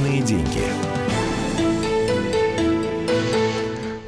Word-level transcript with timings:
Личные 0.00 0.22
деньги. 0.22 0.62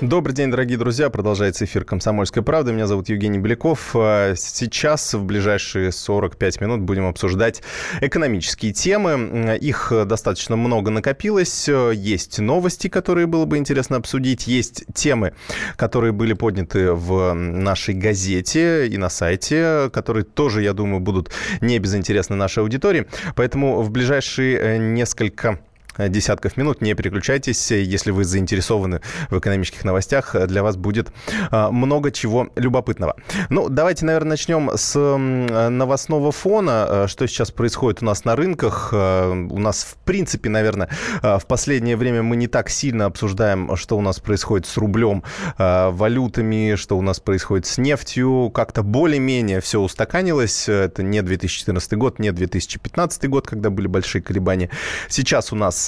Добрый 0.01 0.35
день, 0.35 0.51
дорогие 0.51 0.79
друзья. 0.79 1.11
Продолжается 1.11 1.65
эфир 1.65 1.85
«Комсомольской 1.85 2.43
правды». 2.43 2.73
Меня 2.73 2.87
зовут 2.87 3.09
Евгений 3.09 3.39
Беляков. 3.39 3.91
А 3.95 4.35
сейчас, 4.35 5.15
в 5.15 5.25
ближайшие 5.25 5.93
45 5.93 6.61
минут, 6.61 6.81
будем 6.81 7.07
обсуждать 7.07 7.63
экономические 8.01 8.73
темы. 8.73 9.57
Их 9.61 9.93
достаточно 10.07 10.57
много 10.57 10.91
накопилось. 10.91 11.69
Есть 11.69 12.39
новости, 12.41 12.89
которые 12.89 13.27
было 13.27 13.45
бы 13.45 13.59
интересно 13.59 13.99
обсудить. 13.99 14.47
Есть 14.47 14.85
темы, 14.95 15.35
которые 15.77 16.13
были 16.13 16.33
подняты 16.33 16.93
в 16.93 17.33
нашей 17.35 17.95
газете 17.95 18.89
и 18.89 18.97
на 18.97 19.09
сайте, 19.09 19.91
которые 19.93 20.25
тоже, 20.25 20.63
я 20.63 20.73
думаю, 20.73 21.01
будут 21.01 21.31
не 21.61 21.79
безинтересны 21.79 22.35
нашей 22.35 22.61
аудитории. 22.61 23.07
Поэтому 23.37 23.83
в 23.83 23.91
ближайшие 23.91 24.59
э, 24.59 24.77
несколько 24.79 25.61
десятков 25.99 26.57
минут. 26.57 26.81
Не 26.81 26.95
переключайтесь, 26.95 27.71
если 27.71 28.11
вы 28.11 28.25
заинтересованы 28.25 29.01
в 29.31 29.39
экономических 29.39 29.85
новостях. 29.85 30.35
Для 30.47 30.63
вас 30.63 30.77
будет 30.77 31.13
э, 31.51 31.69
много 31.71 32.11
чего 32.11 32.49
любопытного. 32.57 33.17
Ну, 33.51 33.69
давайте, 33.69 34.05
наверное, 34.05 34.31
начнем 34.31 34.71
с 34.75 34.99
новостного 34.99 36.33
фона. 36.33 36.87
Э, 36.89 37.07
что 37.09 37.27
сейчас 37.27 37.51
происходит 37.51 38.03
у 38.03 38.07
нас 38.07 38.25
на 38.25 38.37
рынках? 38.37 38.93
У 38.93 39.59
нас, 39.59 39.85
в 39.85 39.97
принципе, 40.05 40.49
наверное, 40.49 40.89
в 41.23 41.45
последнее 41.47 41.97
время 41.97 42.23
мы 42.23 42.37
не 42.37 42.47
так 42.47 42.69
сильно 42.69 43.07
обсуждаем, 43.07 43.77
что 43.77 43.97
у 43.97 44.01
нас 44.01 44.21
происходит 44.21 44.67
с 44.67 44.77
рублем, 44.77 45.23
валютами, 45.59 46.75
что 46.77 46.97
у 46.97 47.03
нас 47.03 47.21
происходит 47.21 47.67
с 47.67 47.79
нефтью. 47.79 48.51
Как-то 48.55 48.83
более-менее 48.83 49.61
все 49.61 49.81
устаканилось. 49.81 50.69
Это 50.69 51.03
не 51.03 51.23
2014 51.23 51.95
год, 51.95 52.19
не 52.19 52.33
2015 52.33 53.29
год, 53.29 53.47
когда 53.47 53.71
были 53.71 53.87
большие 53.87 54.23
колебания. 54.23 54.71
Сейчас 55.09 55.53
у 55.53 55.57
нас 55.57 55.82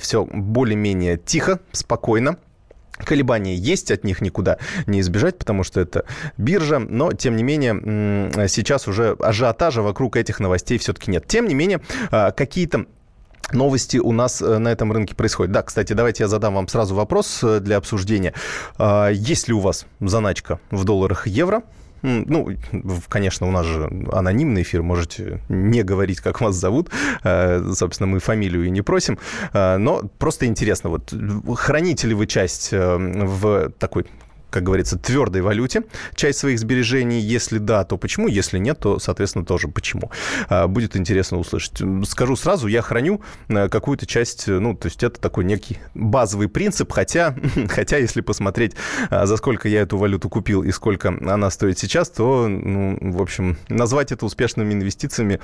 все 0.00 0.24
более-менее 0.24 1.16
тихо, 1.18 1.60
спокойно. 1.72 2.36
Колебания 2.98 3.56
есть, 3.56 3.90
от 3.90 4.04
них 4.04 4.20
никуда 4.20 4.58
не 4.86 5.00
избежать, 5.00 5.38
потому 5.38 5.64
что 5.64 5.80
это 5.80 6.04
биржа, 6.36 6.78
но, 6.78 7.12
тем 7.12 7.36
не 7.36 7.42
менее, 7.42 8.48
сейчас 8.48 8.86
уже 8.86 9.16
ажиотажа 9.18 9.82
вокруг 9.82 10.16
этих 10.16 10.40
новостей 10.40 10.78
все-таки 10.78 11.10
нет. 11.10 11.26
Тем 11.26 11.48
не 11.48 11.54
менее, 11.54 11.80
а, 12.10 12.30
какие-то 12.30 12.86
новости 13.50 13.98
у 13.98 14.12
нас 14.12 14.40
э, 14.40 14.58
на 14.58 14.68
этом 14.68 14.92
рынке 14.92 15.14
происходят. 15.14 15.52
Да, 15.52 15.62
кстати, 15.62 15.92
давайте 15.92 16.24
я 16.24 16.28
задам 16.28 16.54
вам 16.54 16.68
сразу 16.68 16.94
вопрос 16.94 17.40
э, 17.42 17.60
для 17.60 17.76
обсуждения. 17.76 18.34
А, 18.78 19.08
есть 19.08 19.48
ли 19.48 19.54
у 19.54 19.60
вас 19.60 19.86
заначка 20.00 20.60
в 20.70 20.84
долларах 20.84 21.26
евро? 21.26 21.62
Ну, 22.02 22.48
конечно, 23.08 23.46
у 23.46 23.50
нас 23.50 23.66
же 23.66 23.90
анонимный 24.12 24.62
эфир, 24.62 24.82
можете 24.82 25.40
не 25.48 25.82
говорить, 25.82 26.20
как 26.20 26.40
вас 26.40 26.56
зовут. 26.56 26.90
Э, 27.24 27.72
собственно, 27.74 28.06
мы 28.06 28.18
фамилию 28.18 28.66
и 28.66 28.70
не 28.70 28.82
просим. 28.82 29.18
Э, 29.52 29.76
но 29.76 30.02
просто 30.18 30.46
интересно, 30.46 30.90
вот 30.90 31.14
храните 31.56 32.08
ли 32.08 32.14
вы 32.14 32.26
часть 32.26 32.72
э, 32.72 32.96
в 32.96 33.70
такой 33.78 34.06
как 34.52 34.62
говорится, 34.62 34.98
твердой 34.98 35.40
валюте 35.40 35.82
часть 36.14 36.38
своих 36.38 36.58
сбережений? 36.58 37.20
Если 37.20 37.58
да, 37.58 37.84
то 37.84 37.96
почему? 37.96 38.28
Если 38.28 38.58
нет, 38.58 38.78
то, 38.78 38.98
соответственно, 38.98 39.44
тоже 39.44 39.66
почему. 39.68 40.12
А, 40.48 40.68
будет 40.68 40.94
интересно 40.94 41.38
услышать. 41.38 41.82
Скажу 42.06 42.36
сразу, 42.36 42.68
я 42.68 42.82
храню 42.82 43.22
э, 43.48 43.68
какую-то 43.68 44.06
часть, 44.06 44.46
ну, 44.46 44.76
то 44.76 44.86
есть 44.86 45.02
это 45.02 45.18
такой 45.18 45.44
некий 45.44 45.78
базовый 45.94 46.48
принцип, 46.48 46.92
хотя, 46.92 47.34
хотя 47.68 47.96
если 47.96 48.20
посмотреть, 48.20 48.74
а, 49.10 49.26
за 49.26 49.36
сколько 49.38 49.68
я 49.68 49.80
эту 49.80 49.96
валюту 49.96 50.28
купил 50.28 50.62
и 50.62 50.70
сколько 50.70 51.08
она 51.08 51.50
стоит 51.50 51.78
сейчас, 51.78 52.10
то, 52.10 52.46
ну, 52.46 52.98
в 53.00 53.22
общем, 53.22 53.56
назвать 53.68 54.12
это 54.12 54.26
успешными 54.26 54.72
инвестициями 54.72 55.40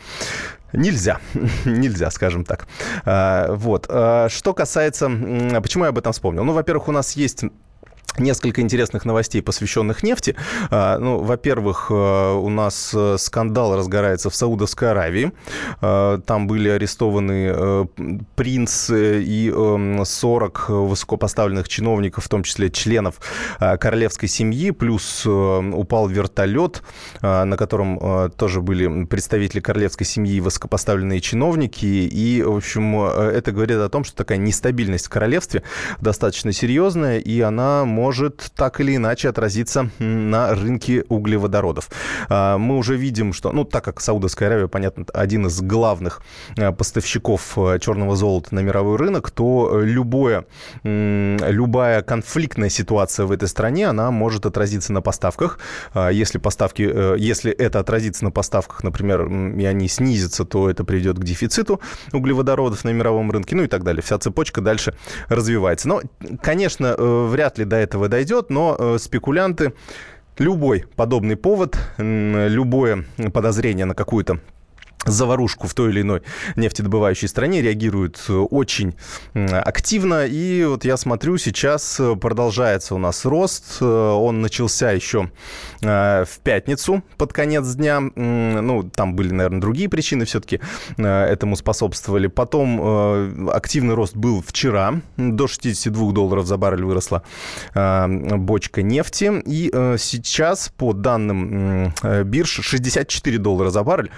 Нельзя, 0.74 1.18
нельзя, 1.64 2.10
скажем 2.10 2.44
так. 2.44 2.68
А, 3.06 3.54
вот. 3.54 3.86
Что 3.86 4.52
касается... 4.54 5.08
Почему 5.62 5.84
я 5.84 5.88
об 5.88 5.98
этом 5.98 6.12
вспомнил? 6.12 6.44
Ну, 6.44 6.52
во-первых, 6.52 6.88
у 6.88 6.92
нас 6.92 7.16
есть 7.16 7.44
Несколько 8.18 8.60
интересных 8.62 9.04
новостей, 9.04 9.40
посвященных 9.42 10.02
нефти. 10.02 10.34
А, 10.70 10.98
ну, 10.98 11.18
во-первых, 11.18 11.86
э, 11.90 11.94
у 12.34 12.48
нас 12.48 12.92
э, 12.94 13.16
скандал 13.18 13.76
разгорается 13.76 14.28
в 14.28 14.34
Саудовской 14.34 14.90
Аравии. 14.90 15.32
А, 15.80 16.18
там 16.18 16.48
были 16.48 16.68
арестованы 16.68 17.52
э, 17.54 17.86
принц 18.34 18.90
и 18.90 19.52
40 20.04 20.68
высокопоставленных 20.68 21.68
чиновников, 21.68 22.24
в 22.24 22.28
том 22.28 22.42
числе 22.42 22.70
членов 22.70 23.20
королевской 23.58 24.28
семьи, 24.28 24.70
плюс 24.70 25.26
упал 25.26 26.08
вертолет, 26.08 26.82
на 27.22 27.56
котором 27.56 28.30
тоже 28.36 28.60
были 28.60 29.04
представители 29.04 29.60
королевской 29.60 30.06
семьи 30.06 30.36
и 30.36 30.40
высокопоставленные 30.40 31.20
чиновники. 31.20 31.86
И, 31.86 32.42
в 32.42 32.56
общем, 32.56 33.00
это 33.00 33.52
говорит 33.52 33.78
о 33.78 33.88
том, 33.88 34.04
что 34.04 34.16
такая 34.16 34.38
нестабильность 34.38 35.06
в 35.06 35.10
королевстве 35.10 35.62
достаточно 36.00 36.52
серьезная, 36.52 37.18
и 37.18 37.40
она 37.40 37.84
может 37.84 38.07
может 38.08 38.52
так 38.56 38.80
или 38.80 38.96
иначе 38.96 39.28
отразиться 39.28 39.90
на 39.98 40.54
рынке 40.54 41.04
углеводородов. 41.10 41.90
А, 42.30 42.56
мы 42.56 42.78
уже 42.78 42.96
видим, 42.96 43.34
что, 43.34 43.52
ну, 43.52 43.64
так 43.64 43.84
как 43.84 44.00
Саудовская 44.00 44.48
Аравия, 44.48 44.66
понятно, 44.66 45.04
один 45.12 45.46
из 45.46 45.60
главных 45.60 46.22
а, 46.56 46.72
поставщиков 46.72 47.58
а, 47.58 47.78
черного 47.78 48.16
золота 48.16 48.54
на 48.54 48.60
мировой 48.60 48.96
рынок, 48.96 49.30
то 49.30 49.78
любое, 49.82 50.46
любая 50.84 52.00
конфликтная 52.00 52.70
ситуация 52.70 53.26
в 53.26 53.32
этой 53.32 53.46
стране, 53.46 53.86
она 53.88 54.10
может 54.10 54.46
отразиться 54.46 54.94
на 54.94 55.02
поставках. 55.02 55.58
Если 55.94 56.38
поставки, 56.38 56.90
э, 56.90 57.16
если 57.18 57.52
это 57.52 57.78
отразится 57.78 58.24
на 58.24 58.30
поставках, 58.30 58.84
например, 58.84 59.26
и 59.26 59.64
они 59.66 59.86
снизятся, 59.88 60.46
то 60.46 60.70
это 60.70 60.82
приведет 60.84 61.18
к 61.18 61.24
дефициту 61.24 61.80
углеводородов 62.14 62.84
на 62.84 62.90
мировом 62.90 63.30
рынке, 63.30 63.54
ну 63.54 63.64
и 63.64 63.66
так 63.66 63.84
далее. 63.84 64.02
Вся 64.02 64.18
цепочка 64.18 64.62
дальше 64.62 64.94
развивается. 65.28 65.88
Но, 65.88 66.00
конечно, 66.40 66.94
э, 66.96 67.26
вряд 67.28 67.58
ли 67.58 67.64
до 67.64 67.76
этого 67.76 67.97
этого 67.98 68.08
дойдет, 68.08 68.50
но 68.50 68.76
э, 68.78 68.98
спекулянты 68.98 69.72
любой 70.38 70.84
подобный 70.94 71.36
повод, 71.36 71.76
любое 71.98 73.04
подозрение 73.32 73.86
на 73.86 73.94
какую-то 73.94 74.40
заварушку 75.06 75.66
в 75.66 75.74
той 75.74 75.90
или 75.90 76.02
иной 76.02 76.22
нефтедобывающей 76.56 77.28
стране 77.28 77.62
реагируют 77.62 78.24
э, 78.28 78.32
очень 78.32 78.94
активно. 79.34 80.26
И 80.26 80.64
вот 80.64 80.84
я 80.84 80.96
смотрю, 80.96 81.38
сейчас 81.38 81.98
э, 82.00 82.16
продолжается 82.16 82.94
у 82.94 82.98
нас 82.98 83.24
рост. 83.24 83.78
Э, 83.80 83.84
он 83.84 84.40
начался 84.40 84.90
еще 84.92 85.30
в 85.80 86.28
пятницу 86.42 87.02
под 87.16 87.32
конец 87.32 87.66
дня. 87.74 88.00
Ну, 88.00 88.82
там 88.82 89.14
были, 89.14 89.32
наверное, 89.32 89.60
другие 89.60 89.88
причины 89.88 90.24
все-таки 90.24 90.60
этому 90.96 91.56
способствовали. 91.56 92.26
Потом 92.26 93.48
активный 93.48 93.94
рост 93.94 94.16
был 94.16 94.42
вчера. 94.44 95.00
До 95.16 95.46
62 95.46 96.12
долларов 96.12 96.46
за 96.46 96.56
баррель 96.56 96.84
выросла 96.84 97.22
бочка 97.74 98.82
нефти. 98.82 99.40
И 99.46 99.70
сейчас, 99.98 100.72
по 100.76 100.92
данным 100.92 101.92
бирж, 102.24 102.60
64 102.62 103.38
доллара 103.38 103.70
за 103.70 103.84
баррель. 103.84 104.10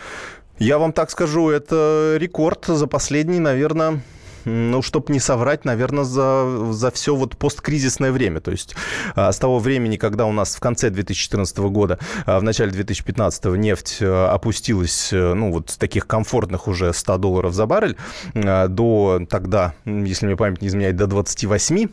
Я 0.60 0.76
вам 0.76 0.93
так 0.93 1.10
скажу, 1.10 1.48
это 1.48 2.16
рекорд 2.19 2.66
за 2.66 2.87
последний, 2.87 3.38
наверное, 3.38 4.03
ну, 4.44 4.82
чтобы 4.82 5.10
не 5.10 5.19
соврать, 5.19 5.65
наверное, 5.65 6.04
за, 6.04 6.71
за 6.72 6.91
все 6.91 7.16
вот 7.16 7.38
посткризисное 7.38 8.12
время. 8.12 8.41
То 8.43 8.50
есть 8.50 8.76
а, 9.15 9.32
с 9.32 9.38
того 9.38 9.59
времени, 9.59 9.97
когда 9.97 10.26
у 10.26 10.32
нас 10.32 10.54
в 10.54 10.60
конце 10.60 10.91
2014 10.91 11.56
года, 11.60 11.99
а, 12.26 12.38
в 12.38 12.43
начале 12.43 12.72
2015 12.72 13.47
нефть 13.56 14.00
а, 14.03 14.34
опустилась, 14.34 15.09
ну, 15.12 15.50
вот 15.50 15.70
с 15.70 15.76
таких 15.78 16.06
комфортных 16.06 16.69
уже 16.69 16.93
100 16.93 17.16
долларов 17.16 17.54
за 17.54 17.65
баррель, 17.65 17.97
до 18.34 19.22
тогда, 19.31 19.72
если 19.87 20.26
мне 20.26 20.37
память 20.37 20.60
не 20.60 20.69
изменяет, 20.69 20.97
до 20.97 21.06
28 21.06 21.88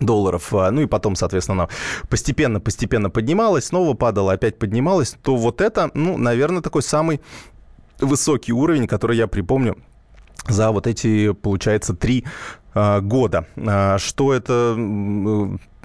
долларов, 0.00 0.52
ну 0.52 0.82
и 0.82 0.86
потом, 0.86 1.16
соответственно, 1.16 1.62
она 1.62 1.68
постепенно-постепенно 2.10 3.08
поднималась, 3.08 3.66
снова 3.66 3.94
падала, 3.94 4.34
опять 4.34 4.58
поднималась, 4.58 5.16
то 5.22 5.36
вот 5.36 5.62
это, 5.62 5.90
ну, 5.94 6.18
наверное, 6.18 6.60
такой 6.60 6.82
самый 6.82 7.22
высокий 8.00 8.52
уровень, 8.52 8.86
который 8.86 9.16
я 9.16 9.26
припомню 9.26 9.76
за 10.48 10.70
вот 10.70 10.86
эти, 10.86 11.32
получается, 11.32 11.94
три 11.94 12.24
э, 12.74 13.00
года. 13.00 13.46
Э, 13.56 13.98
что 13.98 14.32
это 14.32 14.76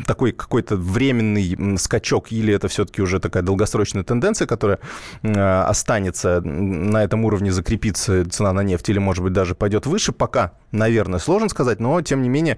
такой 0.06 0.32
какой-то 0.32 0.76
временный 0.76 1.78
скачок 1.78 2.32
или 2.32 2.54
это 2.54 2.68
все-таки 2.68 3.02
уже 3.02 3.20
такая 3.20 3.44
долгосрочная 3.44 4.04
тенденция, 4.04 4.48
которая 4.48 4.80
э, 5.22 5.62
останется 5.62 6.42
на 6.42 7.04
этом 7.04 7.26
уровне, 7.26 7.52
закрепится 7.52 8.30
цена 8.30 8.54
на 8.54 8.62
нефть 8.62 8.90
или, 8.90 9.00
может 9.00 9.24
быть, 9.24 9.34
даже 9.34 9.56
пойдет 9.56 9.86
выше, 9.86 10.12
пока, 10.12 10.54
наверное, 10.72 11.20
сложно 11.20 11.50
сказать, 11.50 11.80
но, 11.80 12.02
тем 12.02 12.22
не 12.22 12.30
менее, 12.30 12.58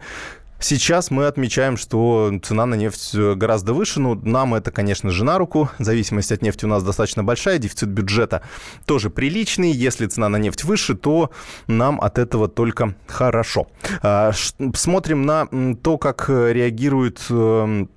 Сейчас 0.63 1.11
мы 1.11 1.25
отмечаем, 1.25 1.75
что 1.75 2.31
цена 2.41 2.65
на 2.65 2.75
нефть 2.75 3.13
э, 3.15 3.35
гораздо 3.35 3.73
выше. 3.73 3.99
Ну, 3.99 4.15
нам 4.23 4.55
это, 4.55 4.71
конечно 4.71 5.09
же, 5.09 5.25
на 5.25 5.37
руку. 5.37 5.69
Зависимость 5.77 6.31
от 6.31 6.41
нефти 6.41 6.63
у 6.63 6.69
нас 6.69 6.83
достаточно 6.83 7.21
большая, 7.21 7.57
дефицит 7.57 7.89
бюджета 7.89 8.43
тоже 8.85 9.09
приличный. 9.09 9.71
Если 9.71 10.07
цена 10.07 10.29
на 10.29 10.37
нефть 10.37 10.63
выше, 10.63 10.95
то 10.95 11.31
нам 11.67 11.99
от 11.99 12.17
этого 12.17 12.47
только 12.47 12.95
хорошо. 13.07 13.67
А, 14.01 14.31
смотрим 14.73 15.25
на 15.25 15.49
то, 15.83 15.97
как 15.97 16.29
реагирует 16.29 17.19
эм, 17.29 17.89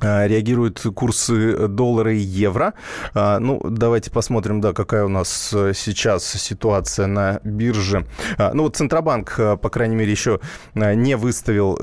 реагируют 0.00 0.84
курсы 0.94 1.68
доллара 1.68 2.14
и 2.14 2.18
евро. 2.18 2.74
А, 3.14 3.38
ну, 3.38 3.60
давайте 3.64 4.10
посмотрим, 4.10 4.60
да, 4.60 4.72
какая 4.72 5.04
у 5.04 5.08
нас 5.08 5.50
э, 5.52 5.72
сейчас 5.74 6.24
ситуация 6.24 7.06
на 7.06 7.40
бирже. 7.44 8.06
А, 8.36 8.52
ну, 8.54 8.64
вот 8.64 8.76
Центробанк, 8.76 9.34
э, 9.38 9.56
по 9.56 9.70
крайней 9.70 9.96
мере, 9.96 10.10
еще 10.10 10.40
э, 10.74 10.94
не 10.94 11.16
выставил, 11.16 11.78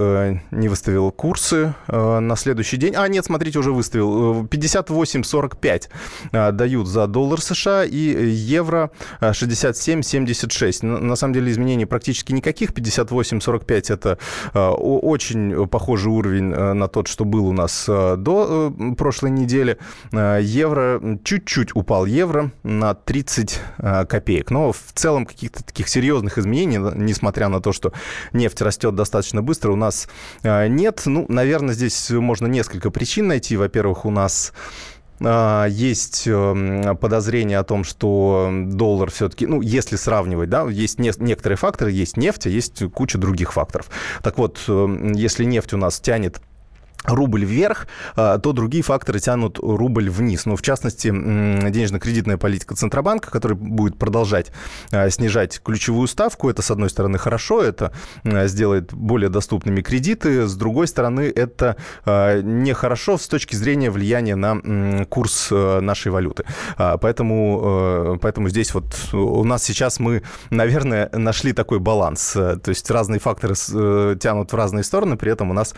не 0.52 0.70
выставил 0.70 1.12
курсы 1.12 1.74
на 1.88 2.36
следующий 2.36 2.78
день. 2.78 2.94
А, 2.96 3.08
нет, 3.08 3.26
смотрите, 3.26 3.60
уже 3.60 3.72
выставил. 3.72 4.44
58,45 4.46 6.52
дают 6.52 6.88
за 6.88 7.08
доллар 7.08 7.42
США 7.42 7.84
и 7.84 7.98
евро 7.98 8.92
67,76. 9.22 10.86
На 10.86 11.16
самом 11.16 11.34
деле 11.34 11.52
изменений 11.52 11.86
практически 11.86 12.34
никаких. 12.34 12.72
58,45 12.72 13.94
это 13.94 14.18
очень 14.54 15.68
похожий 15.68 16.12
уровень 16.12 16.46
на 16.46 16.88
тот, 16.88 17.08
что 17.08 17.26
был 17.26 17.48
у 17.48 17.54
нас 17.54 17.90
до 18.18 18.74
э, 18.78 18.96
прошлой 18.96 19.32
недели. 19.32 19.78
Э, 20.12 20.40
евро, 20.42 21.02
чуть-чуть 21.24 21.76
упал 21.76 22.06
евро 22.06 22.52
на 22.64 22.94
30 22.94 23.60
э, 23.78 24.06
копеек. 24.06 24.52
Но 24.52 24.72
в 24.72 24.92
целом 24.94 25.26
каких-то 25.26 25.64
таких 25.64 25.88
серьезных 25.88 26.38
изменений, 26.38 26.78
несмотря 26.78 27.48
на 27.48 27.62
то, 27.62 27.72
что 27.72 27.94
нефть 28.34 28.62
растет 28.62 28.96
достаточно 28.96 29.42
быстро, 29.42 29.72
у 29.72 29.76
нас 29.76 30.08
нет. 30.44 31.04
Ну, 31.06 31.26
наверное, 31.28 31.74
здесь 31.74 32.10
можно 32.10 32.48
несколько 32.48 32.92
причин 32.92 33.28
найти. 33.28 33.58
Во-первых, 33.58 34.06
у 34.06 34.12
нас 34.12 34.54
есть 35.20 36.28
подозрение 37.00 37.60
о 37.60 37.64
том, 37.64 37.86
что 37.86 38.50
доллар 38.52 39.10
все-таки, 39.12 39.48
ну, 39.48 39.62
если 39.62 39.96
сравнивать, 39.96 40.50
да, 40.50 40.64
есть 40.70 41.00
не, 41.00 41.12
некоторые 41.20 41.58
факторы, 41.58 41.92
есть 41.92 42.18
нефть, 42.18 42.48
а 42.48 42.50
есть 42.50 42.84
куча 42.92 43.18
других 43.18 43.54
факторов. 43.54 43.90
Так 44.24 44.38
вот, 44.38 44.62
если 44.68 45.46
нефть 45.46 45.74
у 45.74 45.78
нас 45.78 46.02
тянет 46.02 46.42
рубль 47.08 47.46
вверх, 47.46 47.88
а, 48.16 48.38
то 48.40 48.52
другие 48.54 48.84
факторы 48.84 49.20
тянут 49.20 49.60
рубль 49.60 50.10
вниз. 50.10 50.46
Ну, 50.46 50.56
в 50.56 50.62
частности, 50.62 51.08
денежно-кредитная 51.10 52.38
политика 52.38 52.76
Центробанка, 52.76 53.32
который 53.32 53.56
будет 53.58 53.98
продолжать 53.98 54.52
а, 54.92 55.10
снижать 55.10 55.62
ключевую 55.64 56.08
ставку. 56.08 56.50
Это, 56.50 56.62
с 56.62 56.72
одной 56.72 56.90
стороны, 56.90 57.18
хорошо, 57.18 57.62
это 57.62 57.92
а, 58.24 58.48
сделает 58.48 58.94
более 58.94 59.30
доступными 59.30 59.82
кредиты. 59.82 60.48
С 60.48 60.56
другой 60.56 60.88
стороны, 60.88 61.32
это 61.36 61.78
нехорошо 62.06 63.18
с 63.18 63.28
точки 63.28 63.56
зрения 63.56 63.90
влияния 63.90 64.36
на 64.36 65.06
курс 65.06 65.50
нашей 65.52 66.12
валюты. 66.12 66.46
Поэтому, 66.78 68.18
поэтому 68.22 68.50
здесь 68.50 68.74
вот 68.74 68.86
у 69.14 69.44
нас 69.44 69.64
сейчас 69.64 70.00
мы, 70.00 70.24
наверное, 70.50 71.10
нашли 71.14 71.54
такой 71.54 71.80
баланс. 71.80 72.32
То 72.34 72.62
есть 72.68 72.90
разные 72.92 73.20
факторы 73.20 73.56
э, 73.74 74.16
тянут 74.20 74.52
в 74.52 74.56
разные 74.56 74.84
стороны, 74.84 75.18
при 75.18 75.32
этом 75.32 75.52
у 75.52 75.54
нас 75.54 75.74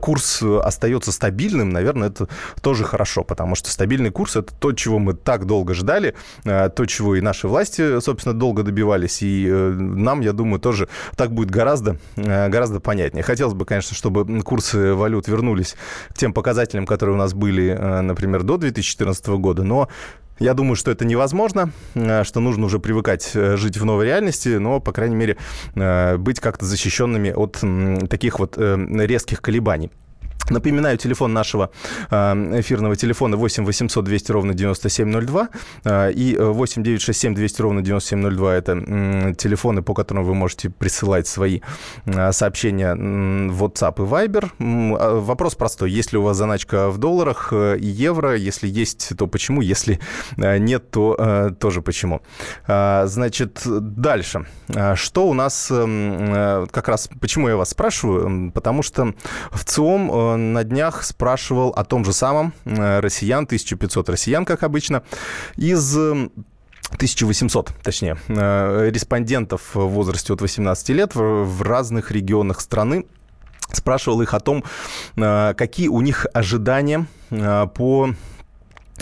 курс 0.00 0.42
остается 0.60 1.12
стабильным, 1.12 1.70
наверное, 1.70 2.08
это 2.08 2.28
тоже 2.60 2.84
хорошо, 2.84 3.24
потому 3.24 3.54
что 3.54 3.70
стабильный 3.70 4.10
курс– 4.10 4.36
это 4.36 4.52
то, 4.54 4.72
чего 4.72 4.98
мы 4.98 5.14
так 5.14 5.46
долго 5.46 5.74
ждали, 5.74 6.14
э, 6.44 6.68
то, 6.68 6.86
чего 6.86 7.16
и 7.16 7.20
наши 7.20 7.48
власти, 7.48 8.00
собственно, 8.00 8.34
долго 8.34 8.62
добивались, 8.62 9.22
и 9.22 9.46
э, 9.48 9.70
нам, 9.70 10.20
я 10.20 10.32
думаю, 10.32 10.60
тоже 10.60 10.88
так 11.16 11.32
будет 11.32 11.50
гораздо, 11.50 11.98
э, 12.16 12.48
гораздо 12.48 12.80
понятнее. 12.80 13.22
Хотелось 13.22 13.54
бы, 13.54 13.64
конечно, 13.64 13.94
чтобы 13.94 14.42
курсы 14.42 14.94
валют 14.94 15.28
вернулись 15.28 15.76
к 16.10 16.14
тем 16.14 16.32
показателям, 16.32 16.86
которые 16.86 17.14
у 17.16 17.18
нас 17.18 17.34
были, 17.34 17.72
например, 17.72 18.42
до 18.42 18.56
2014 18.56 19.26
года, 19.28 19.62
но 19.64 19.88
я 20.38 20.54
думаю, 20.54 20.76
что 20.76 20.90
это 20.90 21.04
невозможно, 21.04 21.70
что 21.94 22.40
нужно 22.40 22.66
уже 22.66 22.78
привыкать 22.78 23.32
жить 23.32 23.78
в 23.78 23.84
новой 23.84 24.04
реальности, 24.04 24.56
но, 24.56 24.80
по 24.80 24.92
крайней 24.92 25.16
мере, 25.16 25.38
быть 26.18 26.40
как-то 26.40 26.66
защищенными 26.66 27.30
от 27.30 27.62
таких 28.10 28.38
вот 28.38 28.58
резких 28.58 29.40
колебаний. 29.40 29.90
Напоминаю, 30.50 30.96
телефон 30.96 31.32
нашего 31.32 31.70
э, 32.10 32.16
эфирного 32.60 32.94
телефона 32.94 33.36
8 33.36 33.64
800 33.64 34.04
200 34.04 34.32
ровно 34.32 34.54
9702 34.54 35.48
э, 35.84 36.12
и 36.12 36.36
8 36.36 36.82
967 36.82 37.34
200 37.34 37.62
ровно 37.62 37.82
9702 37.82 38.54
это 38.54 39.34
телефоны, 39.36 39.82
по 39.82 39.94
которым 39.94 40.24
вы 40.24 40.34
можете 40.34 40.70
присылать 40.70 41.26
свои 41.26 41.60
э, 42.04 42.32
сообщения 42.32 42.94
в 42.94 43.64
WhatsApp 43.64 43.94
и 43.96 44.08
Viber. 44.08 44.50
А, 44.98 45.20
вопрос 45.20 45.56
простой. 45.56 45.90
Есть 45.90 46.12
ли 46.12 46.18
у 46.18 46.22
вас 46.22 46.36
заначка 46.36 46.90
в 46.90 46.98
долларах 46.98 47.52
и 47.52 47.86
евро? 47.86 48.36
Если 48.36 48.68
есть, 48.68 49.12
то 49.18 49.26
почему? 49.26 49.62
Если 49.62 49.98
нет, 50.36 50.90
то 50.90 51.50
тоже 51.58 51.82
почему. 51.82 52.20
Значит, 52.66 53.62
дальше. 53.64 54.46
Что 54.94 55.26
у 55.26 55.34
нас 55.34 55.66
как 55.68 56.88
раз... 56.88 57.08
Почему 57.20 57.48
я 57.48 57.56
вас 57.56 57.70
спрашиваю? 57.70 58.52
Потому 58.52 58.82
что 58.82 59.14
в 59.50 59.64
ЦИОМ 59.64 60.35
на 60.36 60.64
днях 60.64 61.02
спрашивал 61.02 61.70
о 61.70 61.84
том 61.84 62.04
же 62.04 62.12
самом 62.12 62.52
э, 62.64 63.00
россиян, 63.00 63.44
1500 63.44 64.08
россиян, 64.08 64.44
как 64.44 64.62
обычно, 64.62 65.02
из 65.56 65.96
1800, 65.96 67.72
точнее, 67.82 68.16
э, 68.28 68.90
респондентов 68.90 69.74
в 69.74 69.86
возрасте 69.86 70.32
от 70.32 70.40
18 70.40 70.88
лет 70.90 71.12
в 71.14 71.62
разных 71.62 72.10
регионах 72.10 72.60
страны. 72.60 73.06
Спрашивал 73.72 74.22
их 74.22 74.34
о 74.34 74.40
том, 74.40 74.64
э, 75.16 75.54
какие 75.56 75.88
у 75.88 76.00
них 76.00 76.26
ожидания 76.32 77.06
по 77.28 78.10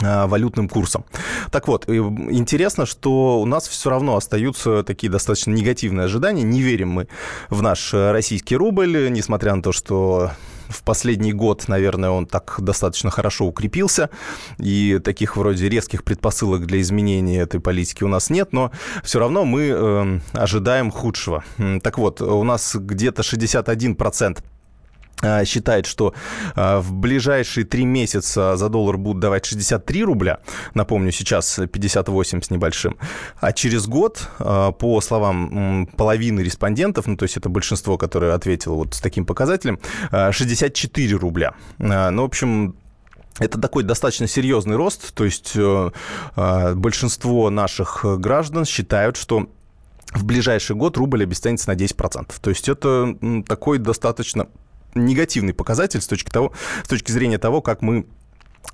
валютным 0.00 0.68
курсом. 0.68 1.04
Так 1.52 1.68
вот, 1.68 1.88
интересно, 1.88 2.84
что 2.84 3.40
у 3.40 3.46
нас 3.46 3.68
все 3.68 3.90
равно 3.90 4.16
остаются 4.16 4.82
такие 4.82 5.08
достаточно 5.12 5.52
негативные 5.52 6.06
ожидания. 6.06 6.42
Не 6.42 6.62
верим 6.62 6.88
мы 6.88 7.06
в 7.48 7.62
наш 7.62 7.92
российский 7.94 8.56
рубль, 8.56 9.08
несмотря 9.10 9.54
на 9.54 9.62
то, 9.62 9.70
что 9.70 10.32
в 10.68 10.82
последний 10.82 11.32
год, 11.32 11.64
наверное, 11.68 12.10
он 12.10 12.26
так 12.26 12.56
достаточно 12.58 13.10
хорошо 13.10 13.46
укрепился, 13.46 14.10
и 14.58 15.00
таких 15.02 15.36
вроде 15.36 15.68
резких 15.68 16.04
предпосылок 16.04 16.66
для 16.66 16.80
изменения 16.80 17.40
этой 17.40 17.60
политики 17.60 18.04
у 18.04 18.08
нас 18.08 18.30
нет, 18.30 18.52
но 18.52 18.70
все 19.02 19.18
равно 19.18 19.44
мы 19.44 19.62
э, 19.62 20.20
ожидаем 20.32 20.90
худшего. 20.90 21.44
Так 21.82 21.98
вот, 21.98 22.20
у 22.20 22.44
нас 22.44 22.74
где-то 22.74 23.22
61% 23.22 24.38
а, 24.38 24.53
считает, 25.44 25.86
что 25.86 26.14
а, 26.54 26.80
в 26.80 26.92
ближайшие 26.92 27.64
три 27.64 27.84
месяца 27.84 28.56
за 28.56 28.68
доллар 28.68 28.98
будут 28.98 29.20
давать 29.20 29.44
63 29.46 30.04
рубля, 30.04 30.40
напомню, 30.74 31.12
сейчас 31.12 31.60
58 31.70 32.42
с 32.42 32.50
небольшим, 32.50 32.96
а 33.40 33.52
через 33.52 33.86
год, 33.86 34.28
а, 34.38 34.72
по 34.72 35.00
словам 35.00 35.88
половины 35.96 36.40
респондентов, 36.40 37.06
ну, 37.06 37.16
то 37.16 37.24
есть 37.24 37.36
это 37.36 37.48
большинство, 37.48 37.96
которое 37.96 38.34
ответило 38.34 38.74
вот 38.74 38.94
с 38.94 39.00
таким 39.00 39.26
показателем, 39.26 39.78
64 40.10 41.16
рубля. 41.16 41.54
Ну, 41.78 42.22
в 42.22 42.24
общем, 42.24 42.76
это 43.38 43.60
такой 43.60 43.82
достаточно 43.82 44.26
серьезный 44.26 44.76
рост, 44.76 45.12
то 45.14 45.24
есть 45.24 45.52
э, 45.56 45.90
большинство 46.74 47.50
наших 47.50 48.04
граждан 48.18 48.64
считают, 48.64 49.16
что 49.16 49.48
в 50.12 50.24
ближайший 50.24 50.76
год 50.76 50.96
рубль 50.96 51.24
обесценится 51.24 51.68
на 51.68 51.74
10%. 51.74 52.32
То 52.40 52.50
есть 52.50 52.68
это 52.68 53.16
такой 53.46 53.78
достаточно 53.78 54.46
негативный 54.94 55.54
показатель 55.54 56.00
с 56.00 56.06
точки, 56.06 56.30
того, 56.30 56.52
с 56.84 56.88
точки 56.88 57.12
зрения 57.12 57.38
того, 57.38 57.60
как 57.60 57.82
мы 57.82 58.06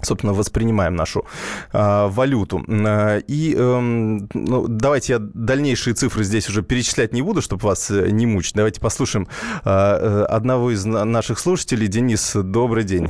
собственно, 0.02 0.32
воспринимаем 0.32 0.94
нашу 0.94 1.26
э, 1.72 2.06
валюту. 2.06 2.64
И 2.68 3.54
э, 3.56 3.80
ну, 3.80 4.66
давайте 4.68 5.14
я 5.14 5.18
дальнейшие 5.18 5.94
цифры 5.94 6.24
здесь 6.24 6.48
уже 6.48 6.62
перечислять 6.62 7.12
не 7.12 7.22
буду, 7.22 7.42
чтобы 7.42 7.66
вас 7.66 7.90
э, 7.90 8.08
не 8.10 8.26
мучить. 8.26 8.54
Давайте 8.54 8.80
послушаем 8.80 9.26
э, 9.64 9.68
одного 9.68 10.70
из 10.70 10.84
наших 10.86 11.38
слушателей. 11.38 11.88
Денис, 11.88 12.34
добрый 12.34 12.84
день. 12.84 13.08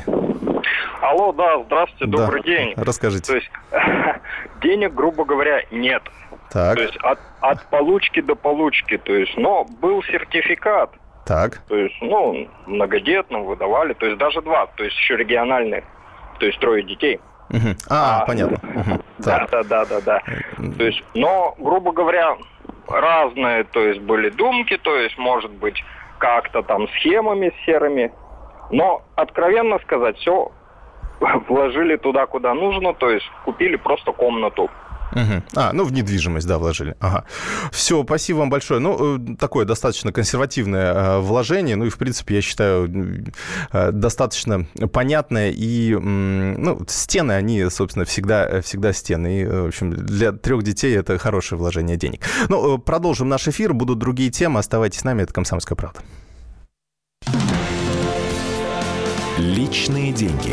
Алло, 1.01 1.33
да, 1.33 1.63
здравствуйте, 1.65 2.07
добрый 2.07 2.43
да. 2.43 2.49
день. 2.49 2.75
Расскажите. 2.77 3.33
То 3.33 3.37
есть 3.37 3.51
денег, 4.63 4.95
грубо 4.95 5.25
говоря, 5.25 5.63
нет. 5.71 6.03
Так. 6.51 6.77
То 6.77 6.83
есть 6.83 6.97
от, 7.03 7.19
от 7.41 7.65
получки 7.71 8.21
до 8.21 8.35
получки. 8.35 8.99
То 8.99 9.13
есть, 9.15 9.37
но 9.37 9.65
был 9.65 10.03
сертификат. 10.03 10.91
Так. 11.31 11.63
То 11.69 11.77
есть, 11.77 11.95
ну, 12.01 12.49
многодетным 12.67 13.45
выдавали, 13.45 13.93
то 13.93 14.05
есть 14.05 14.19
даже 14.19 14.43
два, 14.43 14.67
то 14.67 14.83
есть 14.83 14.97
еще 14.97 15.17
региональные, 15.17 15.85
то 16.41 16.47
есть 16.47 16.59
трое 16.59 16.83
детей. 16.83 17.21
Угу. 17.51 17.69
А, 17.89 18.23
а, 18.23 18.27
понятно. 18.27 18.59
Угу. 18.69 19.01
Да, 19.19 19.47
да, 19.49 19.63
да, 19.63 19.85
да, 19.85 20.01
да. 20.01 20.21
То 20.77 20.85
есть, 20.85 21.05
но, 21.15 21.55
грубо 21.57 21.93
говоря, 21.93 22.37
разные, 22.89 23.63
то 23.63 23.81
есть 23.81 24.01
были 24.01 24.31
думки, 24.31 24.77
то 24.77 24.97
есть, 24.97 25.17
может 25.19 25.53
быть, 25.53 25.81
как-то 26.19 26.63
там 26.63 26.89
схемами 26.97 27.53
серыми, 27.65 28.13
но, 28.73 29.05
откровенно 29.15 29.79
сказать, 29.85 30.17
все 30.19 30.51
вложили 31.49 31.95
туда, 31.95 32.27
куда 32.27 32.55
нужно, 32.55 32.93
то 32.93 33.09
есть 33.09 33.31
купили 33.45 33.77
просто 33.77 34.11
комнату. 34.11 34.69
Угу. 35.13 35.43
А, 35.55 35.73
ну, 35.73 35.85
в 35.85 35.93
недвижимость, 35.93 36.47
да, 36.47 36.59
вложили. 36.59 36.97
Ага. 37.01 37.25
Все, 37.73 38.03
спасибо 38.05 38.39
вам 38.39 38.51
большое. 38.51 38.81
Ну, 38.81 39.17
э, 39.17 39.37
такое 39.37 39.65
достаточно 39.65 40.13
консервативное 40.13 40.93
э, 40.93 41.19
вложение. 41.21 41.77
Ну, 41.77 41.87
и, 41.87 41.89
в 41.89 41.99
принципе, 41.99 42.37
я 42.37 42.43
считаю, 42.43 43.33
э, 43.73 43.93
достаточно 43.93 44.67
понятное. 44.93 45.51
И, 45.51 45.95
ну, 45.95 46.85
стены, 46.89 47.33
они, 47.33 47.69
собственно, 47.71 48.05
всегда, 48.05 48.61
всегда 48.63 48.93
стены. 48.93 49.41
И, 49.41 49.47
в 49.47 49.67
общем, 49.67 49.93
для 49.93 50.33
трех 50.33 50.63
детей 50.63 50.97
это 50.97 51.19
хорошее 51.19 51.59
вложение 51.59 51.97
денег. 51.97 52.25
Ну, 52.49 52.79
продолжим 52.79 53.29
наш 53.29 53.49
эфир. 53.49 53.75
Будут 53.75 53.99
другие 53.99 54.31
темы. 54.31 54.61
Оставайтесь 54.61 55.01
с 55.01 55.05
нами. 55.05 55.23
Это 55.23 55.33
«Комсомольская 55.33 55.77
правда». 55.77 56.01
Личные 59.39 60.13
деньги. 60.13 60.53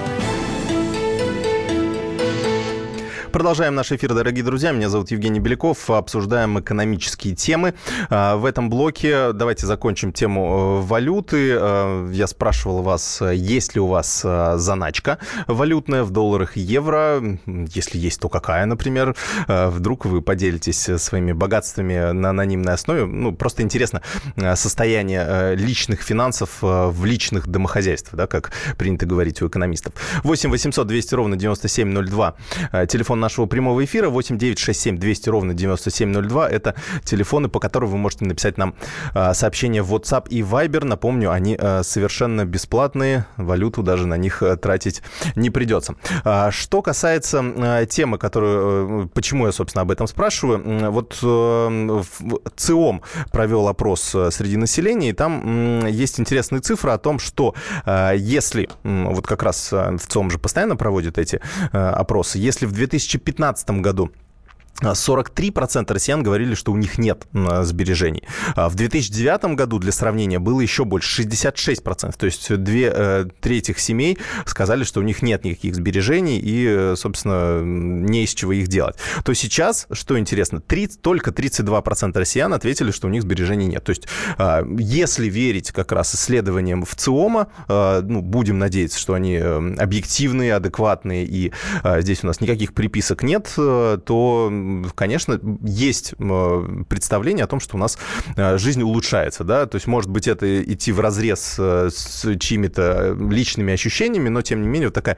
Продолжаем 3.31 3.75
наш 3.75 3.93
эфир, 3.93 4.13
дорогие 4.13 4.43
друзья. 4.43 4.73
Меня 4.73 4.89
зовут 4.89 5.09
Евгений 5.11 5.39
Беляков. 5.39 5.89
Обсуждаем 5.89 6.59
экономические 6.59 7.33
темы. 7.33 7.73
А, 8.09 8.35
в 8.35 8.43
этом 8.43 8.69
блоке 8.69 9.31
давайте 9.31 9.65
закончим 9.65 10.11
тему 10.11 10.81
э, 10.83 10.85
валюты. 10.85 11.55
А, 11.57 12.09
я 12.11 12.27
спрашивал 12.27 12.81
вас, 12.81 13.21
есть 13.21 13.73
ли 13.73 13.79
у 13.79 13.87
вас 13.87 14.23
а, 14.25 14.57
заначка 14.57 15.17
валютная 15.47 16.03
в 16.03 16.09
долларах 16.11 16.57
и 16.57 16.59
евро. 16.59 17.23
Если 17.45 17.97
есть, 17.97 18.19
то 18.19 18.27
какая, 18.27 18.65
например? 18.65 19.15
Вдруг 19.47 20.05
вы 20.05 20.21
поделитесь 20.21 20.89
своими 20.97 21.31
богатствами 21.31 22.11
на 22.11 22.31
анонимной 22.31 22.73
основе. 22.73 23.05
Ну, 23.05 23.31
просто 23.31 23.63
интересно 23.63 24.01
состояние 24.55 25.55
личных 25.55 26.01
финансов 26.01 26.57
в 26.61 27.05
личных 27.05 27.47
домохозяйствах, 27.47 28.15
да, 28.15 28.27
как 28.27 28.51
принято 28.77 29.05
говорить 29.05 29.41
у 29.41 29.47
экономистов. 29.47 29.93
8 30.23 30.49
800 30.49 30.85
200 30.85 31.15
ровно 31.15 31.37
9702. 31.37 32.35
Телефон 32.87 33.20
нашего 33.21 33.45
прямого 33.45 33.85
эфира 33.85 34.09
8 34.09 34.37
9 34.37 34.59
6 34.59 34.79
7 34.79 34.97
200 34.97 35.29
ровно 35.29 35.53
9702. 35.53 36.49
Это 36.49 36.75
телефоны, 37.05 37.47
по 37.47 37.59
которым 37.59 37.91
вы 37.91 37.97
можете 37.97 38.25
написать 38.25 38.57
нам 38.57 38.75
а, 39.13 39.33
сообщения 39.33 39.81
в 39.81 39.93
WhatsApp 39.93 40.27
и 40.29 40.41
Viber. 40.41 40.83
Напомню, 40.83 41.31
они 41.31 41.55
а, 41.57 41.83
совершенно 41.83 42.45
бесплатные. 42.45 43.25
Валюту 43.37 43.83
даже 43.83 44.07
на 44.07 44.17
них 44.17 44.43
а, 44.43 44.57
тратить 44.57 45.01
не 45.35 45.49
придется. 45.49 45.95
Что 46.49 46.81
касается 46.81 47.85
темы, 47.89 48.17
которую... 48.17 49.07
Почему 49.09 49.45
я, 49.45 49.51
собственно, 49.51 49.83
об 49.83 49.91
этом 49.91 50.07
спрашиваю? 50.07 50.91
Вот 50.91 51.13
ЦИОМ 51.13 53.01
провел 53.31 53.67
опрос 53.67 54.15
среди 54.31 54.57
населения, 54.57 55.09
и 55.09 55.13
там 55.13 55.85
есть 55.85 56.19
интересные 56.19 56.61
цифры 56.61 56.91
о 56.91 56.97
том, 56.97 57.19
что 57.19 57.53
если... 57.85 58.69
Вот 58.83 59.27
как 59.27 59.43
раз 59.43 59.71
в 59.71 59.99
ЦИОМ 59.99 60.31
же 60.31 60.39
постоянно 60.39 60.75
проводят 60.75 61.17
эти 61.17 61.39
опросы. 61.71 62.39
Если 62.39 62.65
в 62.65 62.71
2000 62.71 63.10
2015 63.17 63.81
году 63.81 64.11
43% 64.81 65.93
россиян 65.93 66.23
говорили, 66.23 66.55
что 66.55 66.71
у 66.71 66.77
них 66.77 66.97
нет 66.97 67.25
сбережений. 67.33 68.23
А 68.55 68.69
в 68.69 68.75
2009 68.75 69.55
году, 69.55 69.79
для 69.79 69.91
сравнения, 69.91 70.39
было 70.39 70.61
еще 70.61 70.85
больше, 70.85 71.23
66%. 71.23 72.15
То 72.17 72.25
есть 72.25 72.55
две 72.57 72.91
э, 72.93 73.25
трети 73.39 73.73
семей 73.77 74.17
сказали, 74.45 74.83
что 74.83 74.99
у 74.99 75.03
них 75.03 75.21
нет 75.21 75.43
никаких 75.43 75.75
сбережений 75.75 76.39
и, 76.39 76.65
э, 76.67 76.95
собственно, 76.97 77.61
не 77.61 78.23
из 78.23 78.33
чего 78.33 78.53
их 78.53 78.67
делать. 78.67 78.95
То 79.23 79.33
сейчас, 79.33 79.87
что 79.91 80.17
интересно, 80.17 80.61
30, 80.61 81.01
только 81.01 81.31
32% 81.31 82.17
россиян 82.17 82.53
ответили, 82.53 82.91
что 82.91 83.07
у 83.07 83.11
них 83.11 83.21
сбережений 83.21 83.67
нет. 83.67 83.83
То 83.83 83.91
есть 83.91 84.07
если 84.77 85.27
верить 85.27 85.71
как 85.71 85.91
раз 85.91 86.15
исследованиям 86.15 86.85
в 86.85 86.95
ЦИОМа, 86.95 87.47
ну, 87.67 88.21
будем 88.21 88.59
надеяться, 88.59 88.99
что 88.99 89.13
они 89.13 89.35
э, 89.35 89.75
объективные, 89.77 90.55
адекватные, 90.55 91.25
и 91.25 91.51
здесь 91.99 92.23
у 92.23 92.27
нас 92.27 92.41
никаких 92.41 92.73
приписок 92.73 93.23
нет, 93.23 93.51
э, 93.57 93.97
то 94.05 94.49
конечно, 94.95 95.39
есть 95.63 96.13
представление 96.87 97.45
о 97.45 97.47
том, 97.47 97.59
что 97.59 97.77
у 97.77 97.79
нас 97.79 97.97
э, 98.35 98.57
жизнь 98.57 98.81
улучшается, 98.81 99.43
да, 99.43 99.65
то 99.65 99.75
есть, 99.75 99.87
может 99.87 100.09
быть, 100.09 100.27
это 100.27 100.61
идти 100.63 100.91
в 100.91 100.99
разрез 100.99 101.55
э, 101.57 101.89
с 101.91 102.37
чьими-то 102.37 103.17
личными 103.19 103.73
ощущениями, 103.73 104.29
но, 104.29 104.41
тем 104.41 104.61
не 104.61 104.67
менее, 104.67 104.87
вот 104.87 104.95
такая 104.95 105.17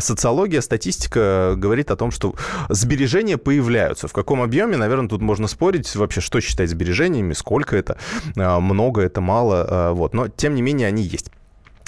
социология, 0.00 0.60
статистика 0.60 1.54
говорит 1.56 1.90
о 1.90 1.96
том, 1.96 2.10
что 2.10 2.34
сбережения 2.68 3.38
появляются. 3.38 4.08
В 4.08 4.12
каком 4.12 4.42
объеме, 4.42 4.76
наверное, 4.76 5.08
тут 5.08 5.22
можно 5.22 5.48
спорить 5.48 5.94
вообще, 5.96 6.20
что 6.20 6.40
считать 6.40 6.70
сбережениями, 6.70 7.32
сколько 7.32 7.76
это, 7.76 7.98
э, 8.36 8.58
много 8.58 9.02
это, 9.02 9.20
мало, 9.20 9.92
вот, 9.92 10.14
но, 10.14 10.28
тем 10.28 10.54
не 10.54 10.62
менее, 10.62 10.88
они 10.88 11.02
есть. 11.02 11.30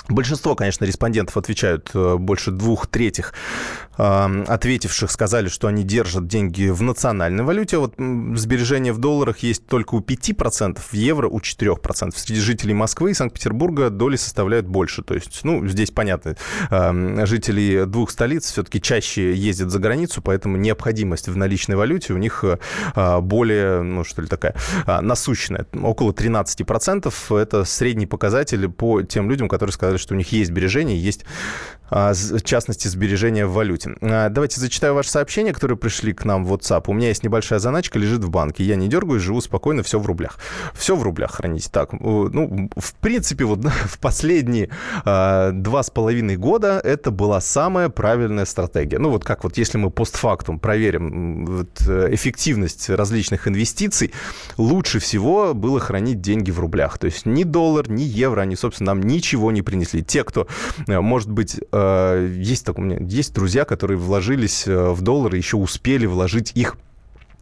Большинство, 0.08 0.54
конечно, 0.54 0.84
респондентов 0.84 1.38
отвечают, 1.38 1.90
э, 1.94 2.16
больше 2.16 2.50
двух 2.50 2.86
третьих 2.86 3.32
э, 3.96 4.44
ответивших 4.46 5.10
сказали, 5.10 5.48
что 5.48 5.66
они 5.66 5.82
держат 5.82 6.26
деньги 6.26 6.68
в 6.68 6.82
национальной 6.82 7.42
валюте. 7.42 7.78
Вот 7.78 7.94
сбережения 7.96 8.92
в 8.92 8.98
долларах 8.98 9.38
есть 9.38 9.66
только 9.66 9.94
у 9.94 10.00
5%, 10.00 10.78
в 10.78 10.92
евро 10.92 11.28
у 11.28 11.38
4%. 11.38 12.12
Среди 12.16 12.40
жителей 12.40 12.74
Москвы 12.74 13.12
и 13.12 13.14
Санкт-Петербурга 13.14 13.88
доли 13.88 14.16
составляют 14.16 14.66
больше. 14.66 15.02
То 15.02 15.14
есть, 15.14 15.40
ну, 15.42 15.66
здесь 15.66 15.90
понятно, 15.90 16.36
э, 16.70 17.24
жители 17.24 17.84
двух 17.86 18.10
столиц 18.10 18.50
все-таки 18.50 18.82
чаще 18.82 19.32
ездят 19.32 19.70
за 19.70 19.78
границу, 19.78 20.20
поэтому 20.20 20.58
необходимость 20.58 21.28
в 21.28 21.36
наличной 21.36 21.76
валюте 21.76 22.12
у 22.12 22.18
них 22.18 22.44
более, 22.94 23.82
ну, 23.82 24.04
что 24.04 24.20
ли, 24.20 24.28
такая 24.28 24.54
насущная. 24.86 25.66
Около 25.72 26.12
13% 26.12 27.38
это 27.38 27.64
средний 27.64 28.06
показатель 28.06 28.68
по 28.68 29.02
тем 29.02 29.30
людям, 29.30 29.48
которые 29.48 29.72
сказали, 29.72 29.93
сказали, 29.94 29.98
что 29.98 30.14
у 30.14 30.16
них 30.16 30.32
есть 30.32 30.50
сбережения, 30.50 30.96
есть, 30.96 31.24
а, 31.90 32.12
в 32.12 32.42
частности, 32.42 32.88
сбережения 32.88 33.46
в 33.46 33.52
валюте. 33.52 33.94
А, 34.00 34.28
давайте 34.28 34.60
зачитаю 34.60 34.94
ваши 34.94 35.10
сообщения, 35.10 35.52
которые 35.52 35.76
пришли 35.76 36.12
к 36.12 36.24
нам 36.24 36.44
в 36.44 36.52
WhatsApp. 36.52 36.84
У 36.86 36.92
меня 36.92 37.08
есть 37.08 37.22
небольшая 37.22 37.58
заначка, 37.58 37.98
лежит 37.98 38.24
в 38.24 38.30
банке. 38.30 38.64
Я 38.64 38.76
не 38.76 38.88
дергаюсь, 38.88 39.22
живу 39.22 39.40
спокойно, 39.40 39.82
все 39.82 39.98
в 39.98 40.06
рублях. 40.06 40.38
Все 40.74 40.96
в 40.96 41.02
рублях 41.02 41.32
храните. 41.32 41.68
Так, 41.70 41.92
ну, 41.92 42.70
в 42.76 42.94
принципе, 42.94 43.44
вот 43.44 43.60
в 43.64 43.98
последние 43.98 44.70
а, 45.04 45.52
два 45.52 45.82
с 45.82 45.90
половиной 45.90 46.36
года 46.36 46.80
это 46.82 47.10
была 47.10 47.40
самая 47.40 47.88
правильная 47.88 48.46
стратегия. 48.46 48.98
Ну, 48.98 49.10
вот 49.10 49.24
как 49.24 49.44
вот 49.44 49.58
если 49.58 49.78
мы 49.78 49.90
постфактум 49.90 50.58
проверим 50.58 51.46
вот, 51.46 51.80
эффективность 51.82 52.90
различных 52.90 53.46
инвестиций, 53.46 54.12
лучше 54.56 54.98
всего 54.98 55.54
было 55.54 55.80
хранить 55.80 56.20
деньги 56.20 56.50
в 56.50 56.58
рублях. 56.58 56.98
То 56.98 57.06
есть 57.06 57.26
ни 57.26 57.44
доллар, 57.44 57.90
ни 57.90 58.02
евро, 58.02 58.40
они, 58.40 58.56
собственно, 58.56 58.94
нам 58.94 59.02
ничего 59.02 59.52
не 59.52 59.62
принесли 59.62 59.83
принесли. 59.84 60.02
Те, 60.02 60.24
кто, 60.24 60.46
э, 60.86 61.00
может 61.00 61.30
быть, 61.30 61.60
э, 61.72 62.34
есть, 62.36 62.64
так, 62.64 62.78
у 62.78 62.82
меня 62.82 62.98
есть 63.00 63.34
друзья, 63.34 63.64
которые 63.64 63.98
вложились 63.98 64.66
э, 64.66 64.90
в 64.90 65.02
доллары, 65.02 65.36
еще 65.36 65.56
успели 65.56 66.06
вложить 66.06 66.52
их 66.54 66.76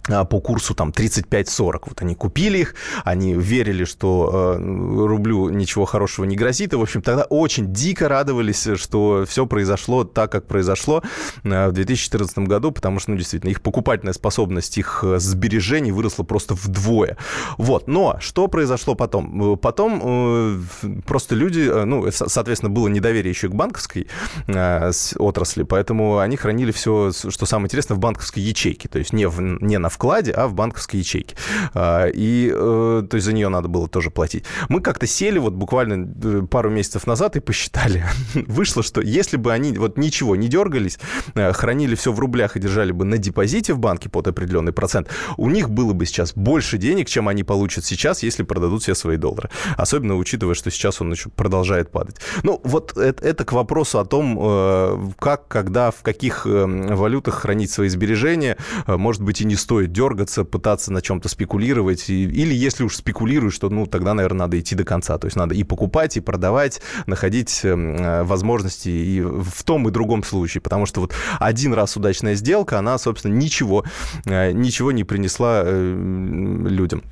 по 0.09 0.41
курсу 0.41 0.75
там 0.75 0.91
35-40. 0.91 1.83
Вот 1.87 2.03
они 2.03 2.15
купили 2.15 2.59
их, 2.59 2.75
они 3.05 3.35
верили, 3.35 3.85
что 3.85 4.57
э, 4.59 5.07
рублю 5.07 5.49
ничего 5.49 5.85
хорошего 5.85 6.25
не 6.25 6.37
грозит, 6.37 6.73
и, 6.73 6.77
в 6.77 6.83
общем, 6.83 7.03
тогда 7.03 7.25
очень 7.25 7.73
дико 7.73 8.09
радовались, 8.09 8.67
что 8.77 9.25
все 9.29 9.47
произошло 9.47 10.05
так, 10.05 10.33
как 10.33 10.47
произошло 10.47 11.03
э, 11.45 11.69
в 11.69 11.73
2014 11.73 12.39
году, 12.39 12.73
потому 12.73 12.99
что, 12.99 13.13
ну, 13.13 13.17
действительно, 13.17 13.51
их 13.51 13.63
покупательная 13.63 14.13
способность, 14.13 14.77
их 14.79 15.05
э, 15.05 15.19
сбережений 15.19 15.93
выросла 15.93 16.25
просто 16.25 16.55
вдвое. 16.55 17.17
Вот, 17.59 17.87
но 17.87 18.17
что 18.21 18.49
произошло 18.49 18.95
потом? 18.95 19.57
Потом 19.59 20.01
э, 20.05 20.61
просто 21.07 21.35
люди, 21.35 21.61
э, 21.61 21.85
ну, 21.85 22.11
соответственно, 22.11 22.71
было 22.71 22.89
недоверие 22.89 23.31
еще 23.31 23.49
к 23.49 23.55
банковской 23.55 24.09
э, 24.49 24.91
отрасли, 25.17 25.63
поэтому 25.63 26.19
они 26.19 26.37
хранили 26.37 26.73
все, 26.73 27.13
что 27.13 27.47
самое 27.47 27.67
интересное, 27.67 27.95
в 27.95 28.01
банковской 28.01 28.43
ячейке, 28.43 28.89
то 28.89 28.99
есть 28.99 29.13
не, 29.13 29.29
в, 29.29 29.41
не 29.41 29.79
на 29.79 29.92
вкладе, 29.93 30.33
а 30.33 30.49
в 30.49 30.55
банковской 30.55 31.01
ячейке. 31.01 31.37
А, 31.75 32.07
и, 32.07 32.51
э, 32.53 33.03
то 33.09 33.15
есть, 33.15 33.25
за 33.25 33.33
нее 33.33 33.49
надо 33.49 33.69
было 33.69 33.89
тоже 33.89 34.11
платить. 34.11 34.45
Мы 34.69 34.81
как-то 34.81 35.07
сели 35.07 35.39
вот 35.39 35.55
буквально 35.55 36.09
э, 36.23 36.43
пару 36.51 36.71
месяцев 36.71 37.07
назад 37.07 37.37
и 37.37 37.41
посчитали. 37.41 38.05
Вышло, 38.35 38.83
что 38.83 39.01
если 39.01 39.37
бы 39.37 39.53
они 39.53 39.73
вот 39.73 39.99
ничего 39.99 40.37
не 40.37 40.49
дергались, 40.49 40.99
э, 41.35 41.53
хранили 41.53 41.95
все 41.95 42.13
в 42.13 42.19
рублях 42.19 42.57
и 42.57 42.61
держали 42.61 42.93
бы 42.93 43.05
на 43.05 43.19
депозите 43.19 43.75
в 43.75 43.79
банке 43.79 44.09
под 44.09 44.29
определенный 44.29 44.73
процент, 44.73 45.09
у 45.37 45.51
них 45.51 45.71
было 45.71 45.93
бы 45.93 46.07
сейчас 46.07 46.33
больше 46.35 46.79
денег, 46.79 47.09
чем 47.09 47.29
они 47.29 47.45
получат 47.45 47.85
сейчас, 47.85 48.23
если 48.23 48.43
продадут 48.43 48.83
все 48.83 48.95
свои 48.95 49.17
доллары. 49.17 49.51
Особенно 49.77 50.17
учитывая, 50.17 50.55
что 50.55 50.71
сейчас 50.71 51.01
он 51.01 51.13
еще 51.13 51.29
продолжает 51.29 51.91
падать. 51.91 52.17
Ну, 52.43 52.61
вот 52.65 52.97
это, 52.97 53.25
это 53.25 53.45
к 53.45 53.53
вопросу 53.53 53.99
о 53.99 54.05
том, 54.05 55.13
как, 55.19 55.49
когда, 55.49 55.91
в 55.91 56.03
каких 56.03 56.47
валютах 56.47 57.35
хранить 57.35 57.71
свои 57.71 57.89
сбережения. 57.89 58.57
Может 58.87 59.23
быть, 59.23 59.41
и 59.41 59.45
не 59.45 59.57
стоит 59.57 59.82
стоит 59.83 59.93
дергаться, 59.93 60.45
пытаться 60.45 60.93
на 60.93 61.03
чем-то 61.03 61.29
спекулировать. 61.29 62.09
И, 62.09 62.25
или 62.25 62.55
если 62.55 62.85
уж 62.85 62.97
спекулируешь, 62.97 63.59
то, 63.59 63.69
ну, 63.69 63.87
тогда, 63.87 64.15
наверное, 64.15 64.41
надо 64.41 64.61
идти 64.61 64.75
до 64.75 64.85
конца. 64.85 65.19
То 65.19 65.27
есть 65.27 65.37
надо 65.37 65.55
и 65.55 65.65
покупать, 65.65 66.17
и 66.17 66.21
продавать, 66.21 66.81
находить 67.07 67.61
э, 67.65 68.23
возможности 68.23 68.89
и 68.89 69.21
в 69.21 69.63
том 69.65 69.89
и 69.89 69.91
другом 69.91 70.23
случае. 70.23 70.61
Потому 70.61 70.87
что 70.87 71.01
вот 71.01 71.15
один 71.41 71.75
раз 71.75 71.97
удачная 71.97 72.35
сделка, 72.35 72.79
она, 72.79 72.99
собственно, 72.99 73.35
ничего, 73.35 73.85
э, 74.27 74.53
ничего 74.53 74.93
не 74.93 75.05
принесла 75.05 75.63
э, 75.65 76.67
людям. 76.69 77.03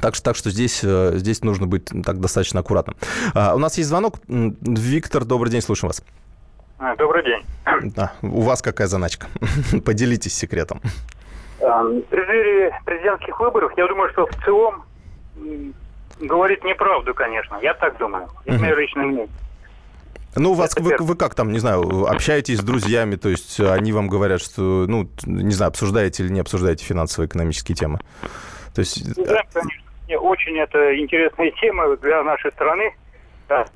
Так 0.00 0.14
что, 0.14 0.24
так 0.24 0.36
что 0.36 0.50
здесь, 0.50 0.80
здесь 0.80 1.42
нужно 1.42 1.66
быть 1.66 1.86
так 2.04 2.20
достаточно 2.20 2.60
аккуратным. 2.60 2.96
А, 3.34 3.54
у 3.56 3.58
нас 3.58 3.78
есть 3.78 3.88
звонок. 3.88 4.20
Виктор, 4.28 5.24
добрый 5.24 5.50
день, 5.50 5.60
слушаем 5.60 5.88
вас. 5.88 6.02
А, 6.78 6.94
добрый 6.94 7.24
день. 7.24 7.92
Да, 7.96 8.12
у 8.22 8.42
вас 8.42 8.62
какая 8.62 8.86
заначка? 8.86 9.26
Поделитесь 9.84 10.34
секретом. 10.34 10.80
В 11.60 12.00
преддверии 12.08 12.72
президентских 12.84 13.38
выборов, 13.40 13.72
я 13.76 13.86
думаю, 13.86 14.10
что 14.10 14.26
в 14.26 14.34
целом 14.44 14.84
говорит 16.20 16.64
неправду, 16.64 17.14
конечно. 17.14 17.58
Я 17.62 17.74
так 17.74 17.96
думаю. 17.98 18.28
Это 18.44 18.58
мое 18.58 18.74
личное 18.74 19.04
мнение. 19.04 19.28
Ну, 20.36 20.52
у 20.52 20.54
вас, 20.54 20.76
вы, 20.76 20.94
вы 20.98 21.16
как 21.16 21.34
там, 21.34 21.50
не 21.50 21.58
знаю, 21.58 22.06
общаетесь 22.06 22.58
с 22.58 22.62
друзьями, 22.62 23.16
то 23.16 23.28
есть 23.28 23.58
они 23.58 23.92
вам 23.92 24.08
говорят, 24.08 24.40
что, 24.40 24.84
ну, 24.86 25.08
не 25.26 25.52
знаю, 25.52 25.70
обсуждаете 25.70 26.22
или 26.22 26.32
не 26.32 26.40
обсуждаете 26.40 26.84
финансово-экономические 26.84 27.74
темы? 27.74 27.98
То 28.74 28.80
есть... 28.80 29.14
Да, 29.16 29.42
конечно. 29.52 29.82
Очень 30.20 30.56
это 30.58 30.96
интересная 30.98 31.50
тема 31.60 31.96
для 31.96 32.22
нашей 32.22 32.50
страны. 32.52 32.94
Да. 33.48 33.66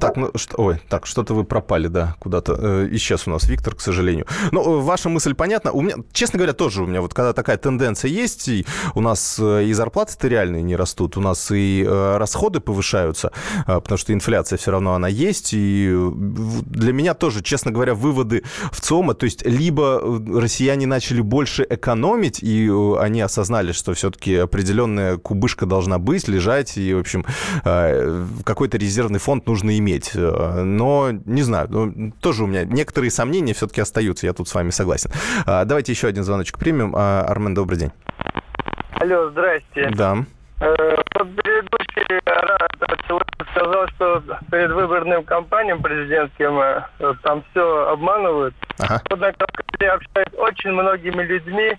Так, 0.00 0.16
ну 0.16 0.30
что, 0.34 0.62
ой, 0.62 0.80
так, 0.88 1.06
что-то 1.06 1.34
вы 1.34 1.44
пропали, 1.44 1.88
да, 1.88 2.16
куда-то. 2.18 2.56
Э, 2.58 2.88
исчез 2.92 3.26
у 3.26 3.30
нас 3.30 3.44
Виктор, 3.48 3.74
к 3.74 3.80
сожалению. 3.80 4.26
Но 4.52 4.62
ну, 4.62 4.80
ваша 4.80 5.08
мысль 5.08 5.34
понятна. 5.34 5.72
У 5.72 5.80
меня, 5.80 5.96
честно 6.12 6.38
говоря, 6.38 6.52
тоже 6.52 6.82
у 6.82 6.86
меня 6.86 7.00
вот 7.00 7.14
когда 7.14 7.32
такая 7.32 7.56
тенденция 7.56 8.10
есть, 8.10 8.48
и 8.48 8.66
у 8.94 9.00
нас 9.00 9.38
э, 9.40 9.64
и 9.64 9.72
зарплаты-то 9.72 10.28
реальные 10.28 10.62
не 10.62 10.76
растут, 10.76 11.16
у 11.16 11.20
нас 11.20 11.50
и 11.50 11.84
э, 11.86 12.16
расходы 12.16 12.60
повышаются, 12.60 13.32
э, 13.66 13.80
потому 13.80 13.98
что 13.98 14.12
инфляция 14.12 14.56
все 14.56 14.70
равно 14.70 14.94
она 14.94 15.08
есть, 15.08 15.50
и 15.52 15.94
для 16.66 16.92
меня 16.92 17.14
тоже, 17.14 17.42
честно 17.42 17.70
говоря, 17.70 17.94
выводы 17.94 18.42
в 18.72 18.80
ЦОМа, 18.80 19.14
то 19.14 19.24
есть 19.24 19.44
либо 19.46 20.00
э, 20.02 20.40
россияне 20.40 20.86
начали 20.86 21.20
больше 21.20 21.66
экономить, 21.68 22.42
и 22.42 22.68
э, 22.68 22.96
они 22.98 23.20
осознали, 23.20 23.72
что 23.72 23.94
все-таки 23.94 24.34
определенная 24.34 25.16
кубышка 25.16 25.66
должна 25.66 25.98
быть, 25.98 26.28
лежать, 26.28 26.76
и, 26.76 26.92
в 26.94 26.98
общем, 26.98 27.24
э, 27.64 28.26
какой-то 28.44 28.78
резервный 28.78 29.20
фонд 29.20 29.43
нужно 29.46 29.76
иметь. 29.78 30.12
Э, 30.14 30.62
но, 30.62 31.10
не 31.10 31.42
знаю, 31.42 31.68
ну, 31.70 32.12
тоже 32.20 32.44
у 32.44 32.46
меня 32.46 32.64
некоторые 32.64 33.10
сомнения 33.10 33.54
все-таки 33.54 33.80
остаются, 33.80 34.26
я 34.26 34.32
тут 34.32 34.48
с 34.48 34.54
вами 34.54 34.70
согласен. 34.70 35.10
А, 35.46 35.64
давайте 35.64 35.92
еще 35.92 36.08
один 36.08 36.24
звоночек 36.24 36.58
примем. 36.58 36.94
А, 36.96 37.22
Армен, 37.22 37.54
добрый 37.54 37.78
день. 37.78 37.92
Алло, 38.92 39.30
здрасте. 39.30 39.90
Да. 39.94 40.18
Э, 40.60 40.96
предыдущий 41.12 42.20
сказал, 43.54 43.88
что 43.88 44.22
перед 44.50 44.70
выборным 44.72 45.24
кампаниям 45.24 45.80
президентским 45.82 46.58
э, 46.58 47.14
там 47.22 47.42
все 47.50 47.88
обманывают. 47.88 48.54
Ага. 48.78 49.02
Вот 49.10 49.20
на 49.20 49.32
Кавказе 49.32 49.90
общаюсь 49.90 50.34
очень 50.36 50.72
многими 50.72 51.22
людьми, 51.22 51.72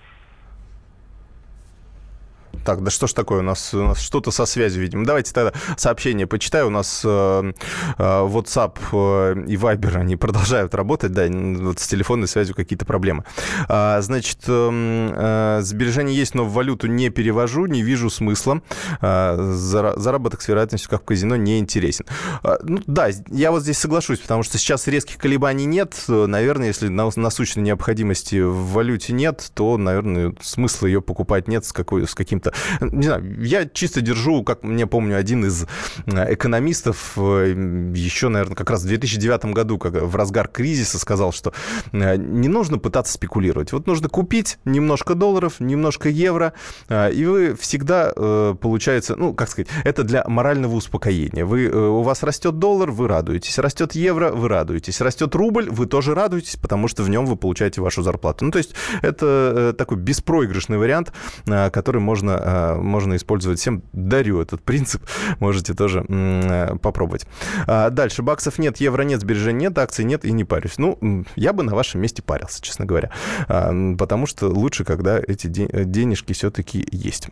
так, 2.65 2.83
да 2.83 2.91
что 2.91 3.07
ж 3.07 3.13
такое, 3.13 3.39
у 3.39 3.43
нас, 3.43 3.73
у 3.73 3.83
нас 3.83 4.01
что-то 4.01 4.31
со 4.31 4.45
связью, 4.45 4.81
видимо. 4.81 5.05
Давайте 5.05 5.31
тогда 5.33 5.53
сообщение 5.77 6.27
почитаю. 6.27 6.67
У 6.67 6.71
нас 6.71 7.01
э, 7.05 7.53
э, 7.97 8.01
WhatsApp 8.01 8.77
э, 8.91 9.45
и 9.47 9.55
Viber, 9.55 9.97
они 9.97 10.15
продолжают 10.15 10.73
работать, 10.75 11.13
да, 11.13 11.27
вот 11.29 11.79
с 11.79 11.87
телефонной 11.87 12.27
связью 12.27 12.55
какие-то 12.55 12.85
проблемы. 12.85 13.23
А, 13.69 14.01
значит, 14.01 14.39
э, 14.47 15.09
э, 15.15 15.61
сбережения 15.61 16.13
есть, 16.13 16.33
но 16.33 16.43
в 16.43 16.53
валюту 16.53 16.87
не 16.87 17.09
перевожу, 17.09 17.67
не 17.67 17.83
вижу 17.83 18.09
смысла. 18.09 18.61
А, 18.99 19.37
заработок 19.37 20.41
с 20.41 20.47
вероятностью, 20.47 20.89
как 20.89 21.03
в 21.03 21.05
казино, 21.05 21.35
не 21.35 21.59
интересен. 21.59 22.05
А, 22.43 22.57
ну, 22.63 22.81
да, 22.87 23.09
я 23.29 23.51
вот 23.51 23.61
здесь 23.61 23.77
соглашусь, 23.77 24.19
потому 24.19 24.41
что 24.41 24.57
сейчас 24.57 24.87
резких 24.87 25.17
колебаний 25.17 25.65
нет. 25.65 25.93
Наверное, 26.07 26.67
если 26.67 26.87
насущной 26.87 27.63
необходимости 27.63 28.41
в 28.41 28.71
валюте 28.71 29.13
нет, 29.13 29.51
то, 29.53 29.77
наверное, 29.77 30.33
смысла 30.41 30.87
ее 30.87 31.01
покупать 31.01 31.47
нет 31.47 31.63
с, 31.63 31.71
какой, 31.71 32.07
с 32.07 32.15
каким-то 32.15 32.54
не 32.81 33.03
знаю, 33.03 33.43
я 33.43 33.65
чисто 33.65 34.01
держу, 34.01 34.43
как 34.43 34.63
мне 34.63 34.87
помню, 34.87 35.17
один 35.17 35.45
из 35.45 35.65
э, 36.05 36.33
экономистов 36.33 37.13
э, 37.17 37.91
еще, 37.95 38.29
наверное, 38.29 38.55
как 38.55 38.69
раз 38.69 38.83
в 38.83 38.87
2009 38.87 39.45
году, 39.45 39.77
как 39.77 39.93
в 39.93 40.15
разгар 40.15 40.47
кризиса, 40.47 40.99
сказал, 40.99 41.31
что 41.31 41.53
э, 41.91 42.15
не 42.17 42.47
нужно 42.47 42.77
пытаться 42.77 43.13
спекулировать. 43.13 43.71
Вот 43.71 43.87
нужно 43.87 44.09
купить 44.09 44.57
немножко 44.65 45.15
долларов, 45.15 45.59
немножко 45.59 46.09
евро, 46.09 46.53
и 46.89 47.25
вы 47.25 47.55
всегда, 47.55 48.11
получается, 48.13 49.15
ну, 49.15 49.33
как 49.33 49.49
сказать, 49.49 49.67
это 49.83 50.03
для 50.03 50.23
морального 50.27 50.75
успокоения. 50.75 51.45
Вы, 51.45 51.69
у 51.69 52.01
вас 52.01 52.23
растет 52.23 52.59
доллар, 52.59 52.91
вы 52.91 53.07
радуетесь. 53.07 53.57
Растет 53.57 53.93
евро, 53.93 54.31
вы 54.31 54.47
радуетесь. 54.47 55.01
Растет 55.01 55.35
рубль, 55.35 55.69
вы 55.69 55.85
тоже 55.85 56.13
радуетесь, 56.13 56.55
потому 56.55 56.87
что 56.87 57.03
в 57.03 57.09
нем 57.09 57.25
вы 57.25 57.35
получаете 57.35 57.81
вашу 57.81 58.01
зарплату. 58.01 58.45
Ну, 58.45 58.51
то 58.51 58.57
есть 58.57 58.73
это 59.01 59.73
такой 59.77 59.97
беспроигрышный 59.97 60.77
вариант, 60.77 61.13
который 61.45 62.01
можно 62.01 62.35
Э, 62.45 62.75
можно 62.75 63.15
использовать 63.15 63.59
всем. 63.59 63.81
Дарю 63.91 64.39
этот 64.39 64.61
принцип, 64.61 65.01
можете 65.39 65.73
тоже 65.73 66.05
э, 66.07 66.75
попробовать. 66.81 67.25
А, 67.65 67.89
дальше. 67.89 68.21
Баксов 68.21 68.59
нет, 68.59 68.77
евро 68.77 69.01
нет, 69.01 69.21
сбережений 69.21 69.61
нет, 69.61 69.77
акций 69.79 70.05
нет 70.05 70.25
и 70.25 70.31
не 70.31 70.43
парюсь. 70.43 70.77
Ну, 70.77 71.25
я 71.35 71.53
бы 71.53 71.63
на 71.63 71.73
вашем 71.73 72.01
месте 72.01 72.21
парился, 72.21 72.61
честно 72.61 72.85
говоря. 72.85 73.09
А, 73.47 73.73
потому 73.97 74.27
что 74.27 74.47
лучше, 74.47 74.83
когда 74.83 75.19
эти 75.19 75.47
денежки 75.47 76.33
все-таки 76.33 76.87
есть. 76.91 77.29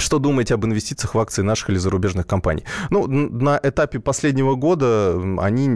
Что 0.00 0.20
думаете 0.20 0.54
об 0.54 0.64
инвестициях 0.64 1.16
в 1.16 1.18
акции 1.18 1.42
наших 1.42 1.70
или 1.70 1.76
зарубежных 1.76 2.24
компаний? 2.24 2.62
Ну, 2.90 3.08
на 3.08 3.58
этапе 3.60 3.98
последнего 3.98 4.54
года 4.54 5.20
они, 5.40 5.66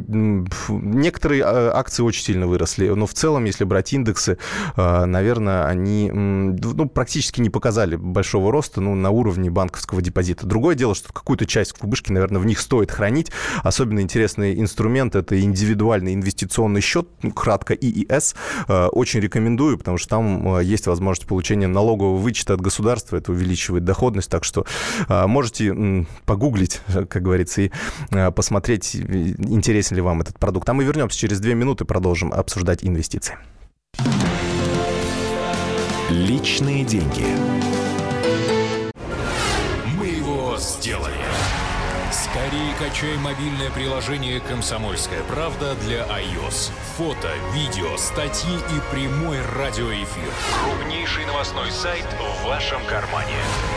некоторые 0.69 1.43
а, 1.45 1.73
акции 1.75 2.05
очень 2.05 2.23
сильно 2.23 2.47
выросли, 2.47 2.89
но 2.89 3.07
в 3.07 3.15
целом, 3.15 3.45
если 3.45 3.65
брать 3.65 3.93
индексы, 3.93 4.39
а, 4.77 5.07
наверное, 5.07 5.67
они 5.67 6.09
ну, 6.13 6.89
практически 6.89 7.41
не 7.41 7.51
показали 7.51 7.97
большого 7.97 8.53
роста 8.53 8.81
ну, 8.81 8.95
на 8.95 9.11
уровне 9.11 9.51
банковского 9.51 10.01
депозита. 10.01 10.47
Другое 10.47 10.77
дело, 10.77 10.95
что 10.95 11.13
какую-то 11.13 11.45
часть 11.45 11.73
кубышки, 11.73 12.13
наверное, 12.13 12.41
в 12.41 12.47
них 12.47 12.61
стоит 12.61 12.93
хранить. 12.93 13.33
Особенно 13.65 14.01
интересный 14.01 14.61
инструмент– 14.61 15.15
это 15.17 15.41
индивидуальный 15.41 16.15
инвестиционный 16.15 16.81
счет, 16.81 17.09
ну, 17.23 17.33
кратко 17.33 17.75
ИИС. 17.75 18.37
А, 18.69 18.87
очень 18.87 19.19
рекомендую, 19.19 19.79
потому 19.79 19.99
что 19.99 20.11
там 20.11 20.61
есть 20.61 20.87
возможность 20.87 21.27
получения 21.27 21.67
налогового 21.67 22.19
вычета 22.19 22.55
от 22.55 22.61
государства, 22.61 23.17
это 23.17 23.33
увеличивает 23.33 23.85
доход 23.85 24.12
доходность, 24.13 24.31
так 24.31 24.45
что 24.45 24.65
а, 25.09 25.27
можете 25.27 26.07
погуглить, 26.27 26.81
как 27.09 27.23
говорится, 27.23 27.63
и 27.63 27.71
а, 28.11 28.31
посмотреть, 28.31 28.95
интересен 28.95 29.97
ли 29.97 30.03
вам 30.03 30.21
этот 30.21 30.39
продукт. 30.39 30.69
А 30.69 30.75
мы 30.75 30.85
вернемся 30.85 31.19
через 31.19 31.41
две 31.41 31.55
минуты, 31.55 31.85
продолжим 31.85 32.33
обсуждать 32.33 32.85
инвестиции. 32.85 33.37
Личные 36.11 36.85
деньги. 36.85 37.25
Мы 39.99 40.07
его 40.07 40.57
сделали. 40.59 41.32
Скорее 42.53 42.75
качай 42.75 43.17
мобильное 43.17 43.71
приложение 43.71 44.39
«Комсомольская 44.39 45.23
правда» 45.23 45.75
для 45.77 46.01
iOS. 46.03 46.71
Фото, 46.99 47.31
видео, 47.55 47.97
статьи 47.97 48.55
и 48.55 48.95
прямой 48.95 49.39
радиоэфир. 49.57 50.31
Крупнейший 50.63 51.25
новостной 51.25 51.71
сайт 51.71 52.05
в 52.21 52.45
вашем 52.47 52.85
кармане. 52.85 53.33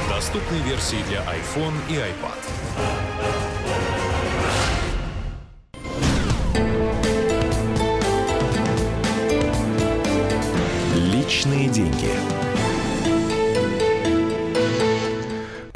Доступны 0.10 0.58
версии 0.58 1.02
для 1.08 1.20
iPhone 1.20 1.74
и 1.88 1.94
iPad. 1.94 2.36
Личные 10.96 11.70
деньги. 11.70 12.12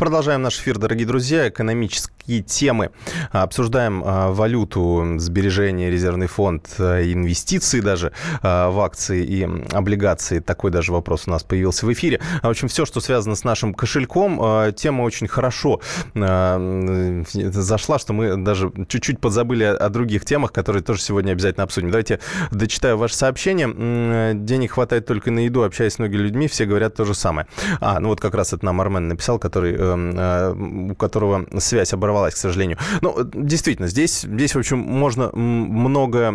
Продолжаем 0.09 0.41
наш 0.41 0.57
эфир, 0.57 0.79
дорогие 0.79 1.05
друзья. 1.05 1.49
Экономические 1.49 2.41
темы. 2.41 2.89
Обсуждаем 3.31 4.01
а, 4.03 4.31
валюту, 4.31 5.05
сбережения, 5.19 5.91
резервный 5.91 6.25
фонд, 6.25 6.67
а, 6.79 6.99
инвестиции 6.99 7.79
даже 7.79 8.11
а, 8.41 8.71
в 8.71 8.79
акции 8.79 9.23
и 9.23 9.47
облигации. 9.71 10.39
Такой 10.39 10.71
даже 10.71 10.93
вопрос 10.93 11.27
у 11.27 11.29
нас 11.29 11.43
появился 11.43 11.85
в 11.85 11.93
эфире. 11.93 12.19
В 12.41 12.49
общем, 12.49 12.69
все, 12.69 12.87
что 12.87 13.01
связано 13.01 13.35
с 13.35 13.43
нашим 13.43 13.75
кошельком, 13.75 14.73
тема 14.73 15.03
очень 15.03 15.27
хорошо 15.27 15.79
зашла, 16.15 17.99
что 17.99 18.13
мы 18.13 18.35
даже 18.35 18.71
чуть-чуть 18.87 19.19
подзабыли 19.19 19.65
о 19.65 19.89
других 19.89 20.25
темах, 20.25 20.51
которые 20.51 20.81
тоже 20.81 21.01
сегодня 21.01 21.33
обязательно 21.33 21.65
обсудим. 21.65 21.91
Давайте 21.91 22.19
дочитаю 22.49 22.97
ваше 22.97 23.13
сообщение. 23.13 24.33
Денег 24.33 24.71
хватает 24.71 25.05
только 25.05 25.29
на 25.29 25.45
еду, 25.45 25.61
общаясь 25.61 25.93
с 25.93 25.99
многими 25.99 26.21
людьми, 26.21 26.47
все 26.47 26.65
говорят 26.65 26.95
то 26.95 27.05
же 27.05 27.13
самое. 27.13 27.45
А, 27.79 27.99
ну 27.99 28.09
вот 28.09 28.19
как 28.19 28.33
раз 28.33 28.53
это 28.53 28.65
нам 28.65 28.81
Армен 28.81 29.07
написал, 29.07 29.37
который 29.37 29.98
у 29.99 30.95
которого 30.95 31.45
связь 31.59 31.93
оборвалась, 31.93 32.33
к 32.33 32.37
сожалению. 32.37 32.77
Но 33.01 33.15
действительно, 33.23 33.87
здесь, 33.87 34.21
здесь, 34.21 34.55
в 34.55 34.59
общем, 34.59 34.79
можно 34.79 35.31
много... 35.33 36.29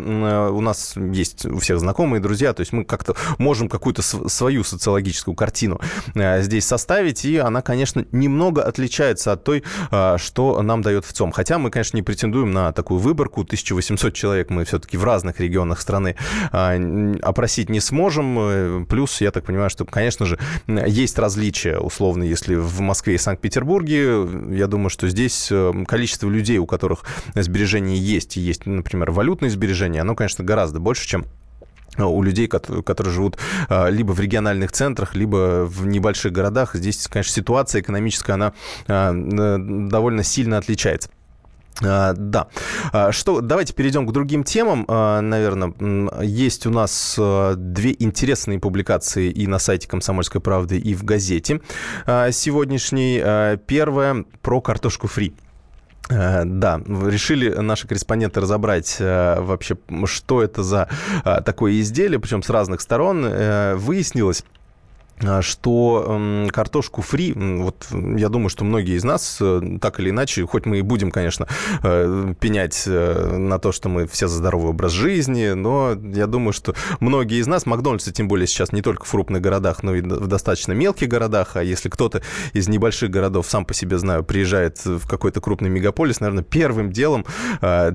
У 0.51 0.61
нас 0.61 0.95
есть 0.97 1.47
у 1.47 1.59
всех 1.59 1.81
знакомые, 1.81 2.21
друзья, 2.21 2.53
то 2.53 2.61
есть 2.61 2.73
мы 2.73 2.85
как-то 2.85 3.15
можем 3.39 3.69
какую-то 3.69 4.03
свою 4.03 4.65
социологическую 4.65 5.35
картину 5.35 5.81
здесь 6.15 6.67
составить, 6.67 7.25
и 7.25 7.37
она, 7.39 7.63
конечно, 7.63 8.05
немного 8.13 8.63
отличается 8.63 9.33
от 9.33 9.45
той, 9.45 9.63
что 10.17 10.63
нам 10.63 10.83
дает 10.83 11.05
в 11.05 11.13
ЦОМ. 11.13 11.33
Хотя 11.33 11.59
мы, 11.59 11.71
конечно, 11.71 11.97
не 11.97 12.03
претендуем 12.03 12.53
на 12.53 12.73
такую 12.73 13.01
выборку. 13.01 13.43
1800 13.43 14.15
человек 14.15 14.51
мы 14.51 14.65
все-таки 14.65 14.97
в 14.97 15.05
разных 15.05 15.41
регионах 15.41 15.81
страны 15.81 16.17
опросить 16.51 17.69
не 17.71 17.81
сможем. 17.81 18.39
Э, 18.39 18.85
плюс, 18.89 19.21
я 19.21 19.31
так 19.31 19.45
понимаю, 19.45 19.71
что, 19.71 19.85
конечно 19.85 20.27
же, 20.27 20.39
есть 20.67 21.19
различия, 21.19 21.79
условно, 21.79 22.23
если 22.23 22.55
в 22.55 22.81
Москве 22.81 23.15
и 23.15 23.19
Санкт-Петербурге. 23.19 23.44
Я 24.51 24.67
думаю, 24.67 24.91
что 24.91 25.09
здесь 25.09 25.49
э, 25.51 25.73
количество 25.87 26.29
людей, 26.29 26.59
у 26.59 26.67
которых 26.67 27.05
сбережения 27.35 27.97
есть, 27.97 28.37
и 28.37 28.41
есть, 28.41 28.67
например, 28.67 29.11
валютные 29.11 29.51
сбережения, 29.51 30.01
оно, 30.01 30.15
конечно, 30.15 30.45
гораздо 30.45 30.81
больше, 30.81 31.07
чем 31.07 31.27
у 31.97 32.23
людей, 32.23 32.49
которые 32.49 33.13
живут 33.13 33.39
э, 33.69 33.91
либо 33.91 34.13
в 34.13 34.21
региональных 34.21 34.73
центрах, 34.73 35.15
либо 35.15 35.65
в 35.65 35.87
небольших 35.87 36.33
городах. 36.33 36.75
Здесь, 36.75 37.07
конечно, 37.09 37.33
ситуация 37.33 37.83
экономическая, 37.83 38.33
она 38.33 38.53
довольно 38.87 40.25
сильно 40.25 40.59
отличается. 40.59 41.11
А, 41.83 42.13
да. 42.17 42.49
А, 42.93 43.11
что, 43.13 43.41
давайте 43.41 43.73
перейдем 43.73 44.07
к 44.07 44.13
другим 44.13 44.45
темам. 44.45 44.85
А, 44.89 45.21
наверное, 45.21 45.75
есть 46.23 46.67
у 46.67 46.71
нас 46.71 47.19
две 47.57 47.97
интересные 47.99 48.61
публикации 48.61 49.31
и 49.31 49.47
на 49.47 49.59
сайте 49.59 49.89
«Комсомольской 49.89 50.41
правды», 50.41 50.79
и 50.79 50.95
в 50.95 51.05
газете 51.05 51.61
сегодняшней. 52.07 53.59
Первая 53.67 54.25
про 54.43 54.61
картошку 54.61 55.09
фри. 55.09 55.35
Да, 56.09 56.81
решили 56.87 57.49
наши 57.49 57.89
корреспонденты 57.89 58.41
разобрать 58.41 58.97
вообще, 59.01 59.77
что 60.05 60.43
это 60.43 60.63
за 60.63 60.89
такое 61.47 61.81
изделие, 61.81 62.21
причем 62.21 62.43
с 62.43 62.51
разных 62.51 62.83
сторон. 62.83 63.23
Выяснилось, 63.77 64.45
а, 64.45 64.54
что 65.41 66.05
э, 66.07 66.49
картошку 66.51 67.03
фри, 67.03 67.33
вот 67.35 67.87
я 67.93 68.29
думаю, 68.29 68.49
что 68.49 68.65
многие 68.65 68.97
из 68.97 69.05
нас 69.05 69.39
э, 69.41 69.79
так 69.81 70.01
или 70.01 70.11
иначе, 70.11 70.45
хоть 70.47 70.67
мы 70.67 70.79
и 70.79 70.83
будем, 70.83 71.11
конечно, 71.11 71.47
э, 71.83 72.35
пенять 72.41 72.85
э, 72.87 73.37
на 73.37 73.59
то, 73.59 73.73
что 73.73 73.89
мы 73.89 74.07
все 74.07 74.29
за 74.29 74.39
здоровый 74.39 74.71
образ 74.71 74.93
жизни, 74.93 75.51
но 75.51 75.93
я 75.93 76.27
думаю, 76.27 76.53
что 76.53 76.75
многие 77.01 77.41
из 77.41 77.47
нас, 77.47 77.67
Макдональдсы 77.67 78.13
тем 78.13 78.29
более 78.29 78.47
сейчас 78.47 78.73
не 78.73 78.83
только 78.83 79.05
в 79.05 79.11
крупных 79.11 79.41
городах, 79.41 79.83
но 79.83 79.95
и 79.95 80.01
в 80.01 80.27
достаточно 80.27 80.73
мелких 80.73 81.09
городах, 81.09 81.57
а 81.57 81.63
если 81.63 81.89
кто-то 81.89 82.23
из 82.53 82.69
небольших 82.69 83.11
городов, 83.11 83.47
сам 83.49 83.65
по 83.65 83.75
себе 83.75 83.99
знаю, 83.99 84.25
приезжает 84.25 84.85
в 84.85 85.07
какой-то 85.09 85.41
крупный 85.41 85.71
мегаполис, 85.71 86.21
наверное, 86.21 86.45
первым 86.45 86.91
делом 86.93 87.25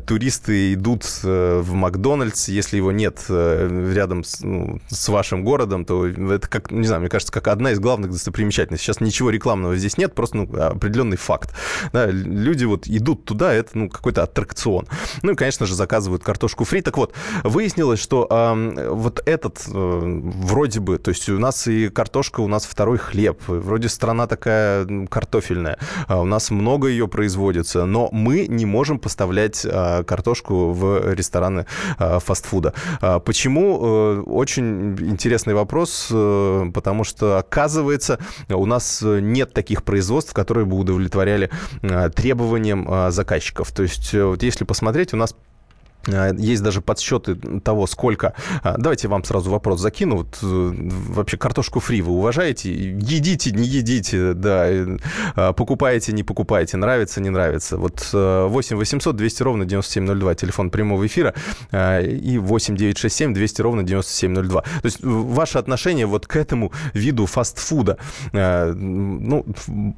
туристы 0.05 0.73
идут 0.73 1.05
в 1.23 1.73
Макдональдс, 1.73 2.47
если 2.47 2.77
его 2.77 2.91
нет 2.91 3.25
рядом 3.29 4.23
с, 4.23 4.41
ну, 4.41 4.79
с 4.89 5.09
вашим 5.09 5.43
городом, 5.43 5.85
то 5.85 6.07
это 6.07 6.47
как, 6.47 6.71
не 6.71 6.85
знаю, 6.85 7.01
мне 7.09 7.13
кажется, 7.13 7.33
как 7.33 7.47
одна 7.47 7.71
из 7.71 7.79
главных 7.79 8.11
достопримечательностей. 8.11 8.85
Сейчас 8.85 9.01
ничего 9.01 9.31
рекламного 9.31 9.75
здесь 9.75 9.97
нет, 9.97 10.13
просто 10.13 10.37
ну, 10.37 10.61
определенный 10.61 11.17
факт. 11.17 11.55
Да, 11.91 12.05
люди 12.05 12.65
вот 12.65 12.87
идут 12.87 13.25
туда, 13.25 13.51
это 13.51 13.71
ну, 13.73 13.89
какой-то 13.89 14.21
аттракцион. 14.21 14.87
Ну 15.23 15.31
и, 15.31 15.35
конечно 15.35 15.65
же, 15.65 15.73
заказывают 15.73 16.23
картошку 16.23 16.65
фри. 16.65 16.81
Так 16.81 16.97
вот, 16.97 17.15
выяснилось, 17.43 17.99
что 17.99 18.27
э, 18.29 18.89
вот 18.91 19.23
этот 19.25 19.63
э, 19.67 19.71
вроде 19.73 20.81
бы, 20.81 20.99
то 20.99 21.09
есть 21.09 21.27
у 21.29 21.39
нас 21.39 21.67
и 21.67 21.89
картошка, 21.89 22.41
у 22.41 22.47
нас 22.47 22.65
второй 22.65 22.99
хлеб, 22.99 23.41
вроде 23.47 23.89
страна 23.89 24.27
такая 24.27 25.07
картофельная, 25.07 25.79
а 26.07 26.21
у 26.21 26.25
нас 26.25 26.51
много 26.51 26.89
ее 26.89 27.07
производится, 27.07 27.85
но 27.85 28.09
мы 28.11 28.45
не 28.47 28.67
можем 28.67 28.99
поставлять 28.99 29.65
э, 29.65 30.03
картошку 30.03 30.73
в 30.73 31.11
рестораны 31.15 31.65
э, 31.97 32.19
фастфуда. 32.19 32.75
Почему? 33.25 33.79
Э, 33.81 34.21
очень 34.21 34.95
интересный 34.99 35.55
вопрос, 35.55 36.09
э, 36.11 36.71
потому 36.73 36.98
потому 36.99 37.05
что, 37.05 37.37
оказывается, 37.37 38.19
у 38.49 38.65
нас 38.65 39.01
нет 39.01 39.53
таких 39.53 39.83
производств, 39.83 40.33
которые 40.33 40.65
бы 40.65 40.77
удовлетворяли 40.77 41.49
э, 41.81 42.09
требованиям 42.09 42.85
э, 42.89 43.11
заказчиков. 43.11 43.71
То 43.71 43.83
есть, 43.83 44.13
э, 44.13 44.25
вот 44.25 44.43
если 44.43 44.65
посмотреть, 44.65 45.13
у 45.13 45.17
нас 45.17 45.33
есть 46.07 46.63
даже 46.63 46.81
подсчеты 46.81 47.35
того, 47.35 47.87
сколько... 47.87 48.33
А, 48.63 48.75
давайте 48.77 49.07
вам 49.07 49.23
сразу 49.23 49.51
вопрос 49.51 49.81
закину. 49.81 50.17
Вот, 50.17 50.39
э, 50.41 50.71
вообще 51.09 51.37
картошку 51.37 51.79
фри 51.79 52.01
вы 52.01 52.13
уважаете? 52.13 52.71
Едите, 52.71 53.51
не 53.51 53.67
едите, 53.67 54.33
да. 54.33 54.67
А, 55.35 55.53
покупаете, 55.53 56.13
не 56.13 56.23
покупаете, 56.23 56.77
нравится, 56.77 57.21
не 57.21 57.29
нравится. 57.29 57.77
Вот 57.77 58.09
8 58.13 58.77
800 58.77 59.15
200 59.15 59.43
ровно 59.43 59.65
9702, 59.65 60.35
телефон 60.35 60.69
прямого 60.69 61.05
эфира, 61.05 61.33
и 61.71 62.37
8 62.37 62.75
967 62.75 63.33
200 63.33 63.61
ровно 63.61 63.83
9702. 63.83 64.61
То 64.61 64.67
есть 64.83 64.99
ваше 65.01 65.57
отношение 65.57 66.05
вот 66.05 66.27
к 66.27 66.35
этому 66.35 66.71
виду 66.93 67.25
фастфуда, 67.25 67.97
ну, 68.31 69.45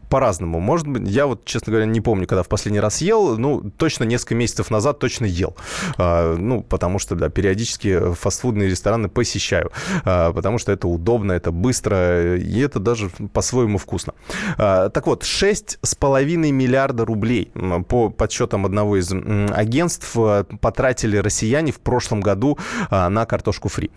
по-разному. 0.09 0.59
Может 0.59 0.87
быть, 0.87 1.07
я 1.07 1.27
вот, 1.27 1.45
честно 1.45 1.71
говоря, 1.71 1.85
не 1.85 2.01
помню, 2.01 2.27
когда 2.27 2.43
в 2.43 2.49
последний 2.49 2.79
раз 2.79 3.01
ел, 3.01 3.37
ну, 3.37 3.71
точно 3.77 4.03
несколько 4.03 4.35
месяцев 4.35 4.71
назад 4.71 4.99
точно 4.99 5.25
ел. 5.25 5.55
А, 5.97 6.35
ну, 6.35 6.61
потому 6.61 6.99
что, 6.99 7.15
да, 7.15 7.29
периодически 7.29 8.13
фастфудные 8.13 8.69
рестораны 8.69 9.09
посещаю, 9.09 9.71
а, 10.03 10.31
потому 10.33 10.57
что 10.57 10.71
это 10.71 10.87
удобно, 10.87 11.33
это 11.33 11.51
быстро, 11.51 12.37
и 12.37 12.59
это 12.59 12.79
даже 12.79 13.09
по-своему 13.33 13.77
вкусно. 13.77 14.13
А, 14.57 14.89
так 14.89 15.07
вот, 15.07 15.23
6,5 15.23 16.51
миллиарда 16.51 17.05
рублей 17.05 17.51
по 17.87 18.09
подсчетам 18.09 18.65
одного 18.65 18.97
из 18.97 19.11
агентств 19.11 20.15
потратили 20.59 21.17
россияне 21.17 21.71
в 21.71 21.79
прошлом 21.79 22.21
году 22.21 22.57
на 22.89 23.25
картошку 23.25 23.69
фри. 23.69 23.91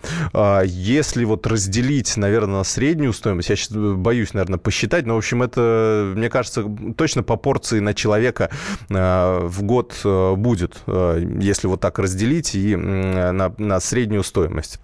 Если 0.64 1.24
вот 1.24 1.46
разделить, 1.46 2.16
наверное, 2.16 2.58
на 2.58 2.64
среднюю 2.64 3.12
стоимость, 3.12 3.50
я 3.50 3.56
сейчас 3.56 3.70
боюсь, 3.72 4.34
наверное, 4.34 4.58
посчитать, 4.58 5.06
но, 5.06 5.14
в 5.14 5.18
общем, 5.18 5.42
это, 5.42 6.12
мне 6.14 6.28
кажется, 6.28 6.64
точно 6.96 7.22
по 7.22 7.36
порции 7.36 7.80
на 7.80 7.94
человека 7.94 8.50
в 8.88 9.62
год 9.62 9.94
будет, 10.04 10.82
если 10.86 11.66
вот 11.66 11.83
так 11.84 11.98
разделить 11.98 12.54
и 12.54 12.74
на, 12.76 13.54
на 13.58 13.78
среднюю 13.78 14.22
стоимость 14.22 14.80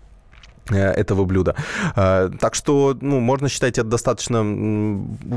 э, 0.68 0.76
этого 0.76 1.24
блюда. 1.24 1.56
Э, 1.96 2.28
так 2.38 2.54
что, 2.54 2.94
ну, 3.00 3.20
можно 3.20 3.48
считать 3.48 3.78
это 3.78 3.88
достаточно 3.88 4.44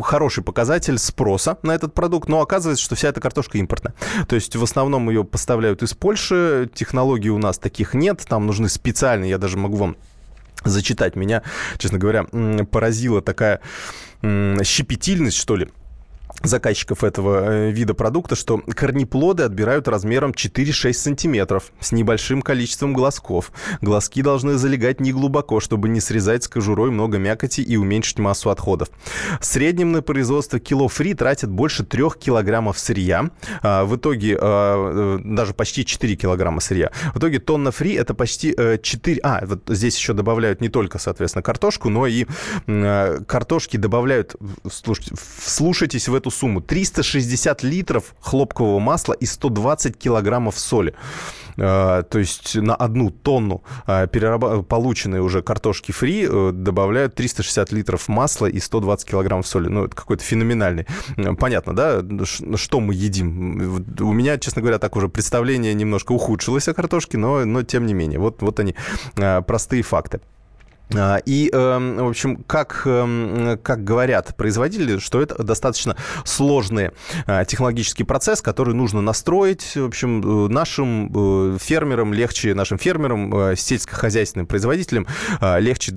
хороший 0.04 0.44
показатель 0.44 0.98
спроса 0.98 1.58
на 1.64 1.74
этот 1.74 1.94
продукт, 1.94 2.28
но 2.28 2.42
оказывается, 2.42 2.84
что 2.84 2.96
вся 2.96 3.08
эта 3.08 3.22
картошка 3.22 3.58
импортная. 3.60 3.94
То 4.28 4.36
есть 4.36 4.58
в 4.58 4.62
основном 4.62 5.10
ее 5.10 5.24
поставляют 5.24 5.84
из 5.84 5.94
Польши, 5.94 6.70
технологий 6.74 7.30
у 7.30 7.38
нас 7.38 7.58
таких 7.58 7.94
нет, 7.94 8.26
там 8.28 8.46
нужны 8.46 8.68
специальные, 8.68 9.30
я 9.30 9.38
даже 9.38 9.56
могу 9.56 9.78
вам 9.78 9.96
зачитать. 10.66 11.16
Меня, 11.16 11.44
честно 11.78 11.98
говоря, 11.98 12.26
поразила 12.72 13.22
такая 13.22 13.62
щепетильность, 14.22 15.38
что 15.38 15.56
ли, 15.56 15.70
заказчиков 16.42 17.04
этого 17.04 17.52
э, 17.52 17.72
вида 17.72 17.94
продукта, 17.94 18.36
что 18.36 18.58
корнеплоды 18.58 19.44
отбирают 19.44 19.88
размером 19.88 20.32
4-6 20.32 20.94
сантиметров 20.94 21.72
с 21.80 21.92
небольшим 21.92 22.42
количеством 22.42 22.94
глазков. 22.94 23.52
Глазки 23.82 24.22
должны 24.22 24.54
залегать 24.54 25.00
не 25.00 25.12
глубоко, 25.12 25.60
чтобы 25.60 25.90
не 25.90 26.00
срезать 26.00 26.44
с 26.44 26.48
кожурой 26.48 26.92
много 26.92 27.18
мякоти 27.18 27.62
и 27.62 27.78
уменьшить 27.78 28.20
массу 28.20 28.50
отходов. 28.50 28.90
В 29.40 29.46
среднем 29.46 29.92
на 29.92 30.02
производство 30.02 30.60
кило 30.60 30.88
фри 30.88 31.14
тратят 31.14 31.50
больше 31.50 31.84
3 31.84 32.04
килограммов 32.20 32.78
сырья. 32.80 33.30
А, 33.62 33.86
в 33.86 33.96
итоге 33.96 34.38
а, 34.40 35.20
э, 35.20 35.20
даже 35.24 35.54
почти 35.54 35.86
4 35.86 36.16
килограмма 36.16 36.60
сырья. 36.60 36.92
В 37.14 37.20
итоге 37.20 37.40
тонна 37.40 37.72
фри 37.72 37.94
это 37.94 38.14
почти 38.14 38.54
4... 38.82 39.18
Э, 39.18 39.20
а, 39.24 39.46
вот 39.46 39.64
здесь 39.68 39.98
еще 39.98 40.14
добавляют 40.14 40.62
не 40.62 40.70
только, 40.70 41.00
соответственно, 41.00 41.44
картошку, 41.44 41.90
но 41.90 42.08
и 42.08 42.26
картошки 42.66 43.78
добавляют... 43.78 44.36
Слушайте, 44.70 45.16
вслушайтесь 45.16 46.08
в 46.08 46.16
эту 46.24 46.32
сумму. 46.32 46.62
360 46.62 47.64
литров 47.64 48.16
хлопкового 48.22 48.80
масла 48.80 49.14
и 49.14 49.26
120 49.26 49.98
килограммов 49.98 50.58
соли. 50.58 50.94
А, 51.60 52.04
то 52.04 52.20
есть 52.20 52.56
на 52.56 52.76
одну 52.76 53.12
тонну 53.12 53.62
а, 53.86 54.08
перераб... 54.08 54.66
полученной 54.68 55.20
уже 55.20 55.44
картошки 55.44 55.92
фри 55.92 56.28
э, 56.28 56.52
добавляют 56.52 57.14
360 57.14 57.72
литров 57.74 58.08
масла 58.08 58.48
и 58.48 58.60
120 58.60 59.08
килограммов 59.08 59.46
соли. 59.46 59.68
Ну, 59.68 59.86
это 59.86 59.96
какой-то 59.96 60.24
феноменальный. 60.24 60.88
Понятно, 61.40 61.76
да, 61.76 62.02
что 62.26 62.80
мы 62.80 62.94
едим? 62.94 63.84
У 64.00 64.14
меня, 64.14 64.38
честно 64.38 64.62
говоря, 64.62 64.80
так 64.80 64.96
уже 64.96 65.10
представление 65.10 65.74
немножко 65.74 66.14
ухудшилось 66.14 66.68
о 66.70 66.74
картошке, 66.74 67.18
но, 67.18 67.46
но 67.46 67.64
тем 67.64 67.86
не 67.86 67.94
менее. 67.94 68.20
Вот, 68.20 68.42
вот 68.42 68.60
они, 68.60 68.76
простые 69.14 69.84
факты. 69.84 70.22
А, 70.96 71.18
и, 71.26 71.50
эм, 71.52 71.98
в 71.98 72.08
общем, 72.08 72.44
как, 72.44 72.84
эм, 72.86 73.58
как 73.62 73.84
говорят 73.84 74.36
производители, 74.36 74.98
что 75.00 75.22
это 75.22 75.42
достаточно 75.44 75.96
сложный 76.26 76.92
а, 77.26 77.46
технологический 77.46 78.04
процесс, 78.04 78.42
который 78.42 78.74
нужно 78.74 79.02
настроить. 79.02 79.76
В 79.76 79.86
общем, 79.86 80.22
э, 80.22 80.50
нашим 80.50 81.12
э, 81.56 81.58
фермерам 81.60 82.14
легче, 82.14 82.54
нашим 82.54 82.78
фермерам, 82.78 83.36
э, 83.36 83.56
сельскохозяйственным 83.56 84.48
производителям 84.48 85.08
легче 85.42 85.94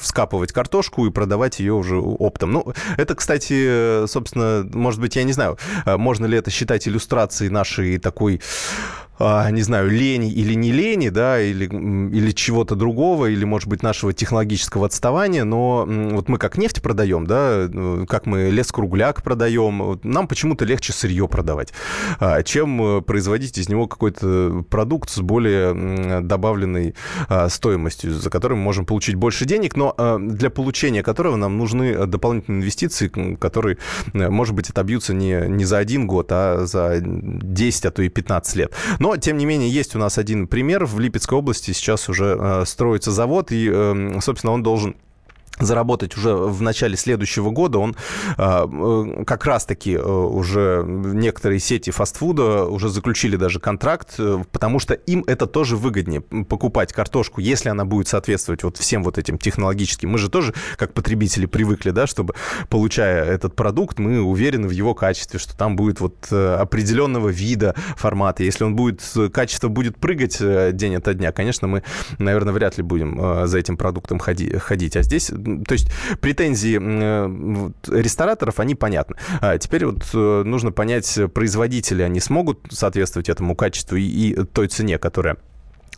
вскапывать 0.00 0.52
картошку 0.52 1.06
и 1.06 1.10
продавать 1.10 1.60
ее 1.60 1.72
уже 1.72 1.96
оптом. 1.96 2.52
Ну, 2.52 2.72
это, 2.96 3.14
кстати, 3.14 4.06
собственно, 4.06 4.68
может 4.72 5.00
быть, 5.00 5.16
я 5.16 5.24
не 5.24 5.32
знаю, 5.32 5.58
можно 5.86 6.26
ли 6.26 6.38
это 6.38 6.50
считать 6.50 6.86
иллюстрацией 6.86 7.50
нашей 7.50 7.98
такой 7.98 8.40
не 9.20 9.62
знаю, 9.62 9.90
лени 9.90 10.30
или 10.30 10.54
не 10.54 10.72
лени, 10.72 11.10
да, 11.10 11.40
или, 11.40 11.66
или 11.66 12.30
чего-то 12.32 12.74
другого, 12.74 13.26
или, 13.26 13.44
может 13.44 13.68
быть, 13.68 13.82
нашего 13.82 14.12
технологического 14.12 14.86
отставания, 14.86 15.44
но 15.44 15.86
вот 15.86 16.28
мы 16.28 16.38
как 16.38 16.56
нефть 16.56 16.82
продаем, 16.82 17.26
да, 17.26 17.68
ну, 17.70 18.06
как 18.06 18.26
мы 18.26 18.50
лес-кругляк 18.50 19.22
продаем, 19.22 20.00
нам 20.02 20.26
почему-то 20.26 20.64
легче 20.64 20.92
сырье 20.92 21.28
продавать, 21.28 21.72
а, 22.18 22.42
чем 22.42 22.98
э, 22.98 23.00
производить 23.02 23.58
из 23.58 23.68
него 23.68 23.86
какой-то 23.86 24.64
продукт 24.68 25.10
с 25.10 25.18
более 25.20 26.20
добавленной 26.22 26.94
а, 27.28 27.48
стоимостью, 27.48 28.14
за 28.14 28.30
который 28.30 28.56
мы 28.56 28.62
можем 28.62 28.86
получить 28.86 29.16
больше 29.16 29.44
денег, 29.44 29.76
но 29.76 29.94
для 30.18 30.50
получения 30.50 31.02
которого 31.02 31.36
нам 31.36 31.58
нужны 31.58 32.06
дополнительные 32.06 32.60
инвестиции, 32.60 33.08
которые, 33.38 33.78
э, 34.12 34.28
может 34.28 34.54
быть, 34.54 34.70
отобьются 34.70 35.14
не, 35.14 35.46
не 35.48 35.64
за 35.64 35.78
один 35.78 36.06
год, 36.06 36.28
а 36.30 36.66
за 36.66 37.00
10, 37.00 37.86
а 37.86 37.90
то 37.90 38.02
и 38.02 38.08
15 38.08 38.56
лет. 38.56 38.72
Но 38.98 39.09
но, 39.10 39.16
тем 39.16 39.38
не 39.38 39.44
менее, 39.44 39.68
есть 39.68 39.96
у 39.96 39.98
нас 39.98 40.18
один 40.18 40.46
пример. 40.46 40.86
В 40.86 41.00
Липецкой 41.00 41.36
области 41.38 41.72
сейчас 41.72 42.08
уже 42.08 42.38
э, 42.38 42.64
строится 42.64 43.10
завод, 43.10 43.50
и, 43.50 43.68
э, 43.68 44.20
собственно, 44.20 44.52
он 44.52 44.62
должен 44.62 44.94
заработать 45.60 46.16
уже 46.16 46.34
в 46.34 46.62
начале 46.62 46.96
следующего 46.96 47.50
года. 47.50 47.78
Он 47.78 47.96
а, 48.36 48.66
э, 48.66 49.24
как 49.24 49.44
раз-таки 49.44 49.94
э, 49.94 50.02
уже 50.02 50.82
некоторые 50.86 51.60
сети 51.60 51.90
фастфуда 51.90 52.64
уже 52.64 52.88
заключили 52.88 53.36
даже 53.36 53.60
контракт, 53.60 54.14
э, 54.18 54.42
потому 54.50 54.78
что 54.78 54.94
им 54.94 55.24
это 55.26 55.46
тоже 55.46 55.76
выгоднее 55.76 56.20
покупать 56.20 56.92
картошку, 56.92 57.40
если 57.40 57.68
она 57.68 57.84
будет 57.84 58.08
соответствовать 58.08 58.62
вот 58.62 58.76
всем 58.76 59.02
вот 59.02 59.18
этим 59.18 59.38
технологическим. 59.38 60.10
Мы 60.10 60.18
же 60.18 60.28
тоже, 60.30 60.54
как 60.76 60.92
потребители, 60.94 61.46
привыкли, 61.46 61.90
да, 61.90 62.06
чтобы, 62.06 62.34
получая 62.68 63.24
этот 63.24 63.54
продукт, 63.54 63.98
мы 63.98 64.20
уверены 64.20 64.68
в 64.68 64.72
его 64.72 64.94
качестве, 64.94 65.38
что 65.38 65.56
там 65.56 65.76
будет 65.76 66.00
вот 66.00 66.30
определенного 66.32 67.28
вида 67.28 67.74
формата. 67.96 68.42
Если 68.42 68.64
он 68.64 68.76
будет, 68.76 69.02
качество 69.32 69.68
будет 69.68 69.96
прыгать 69.98 70.38
день 70.76 70.96
ото 70.96 71.14
дня, 71.14 71.32
конечно, 71.32 71.68
мы, 71.68 71.82
наверное, 72.18 72.52
вряд 72.52 72.76
ли 72.76 72.82
будем 72.82 73.46
за 73.46 73.58
этим 73.58 73.76
продуктом 73.76 74.18
ходить. 74.18 74.96
А 74.96 75.02
здесь 75.02 75.30
то 75.66 75.72
есть 75.72 75.90
претензии 76.20 76.78
э, 76.80 77.70
рестораторов, 77.88 78.60
они 78.60 78.74
понятны. 78.74 79.16
А 79.40 79.58
теперь 79.58 79.86
вот 79.86 80.08
э, 80.14 80.42
нужно 80.44 80.72
понять, 80.72 81.18
производители, 81.34 82.02
они 82.02 82.20
смогут 82.20 82.60
соответствовать 82.70 83.28
этому 83.28 83.54
качеству 83.54 83.96
и 83.96 84.34
той 84.52 84.68
цене, 84.68 84.98
которая 84.98 85.36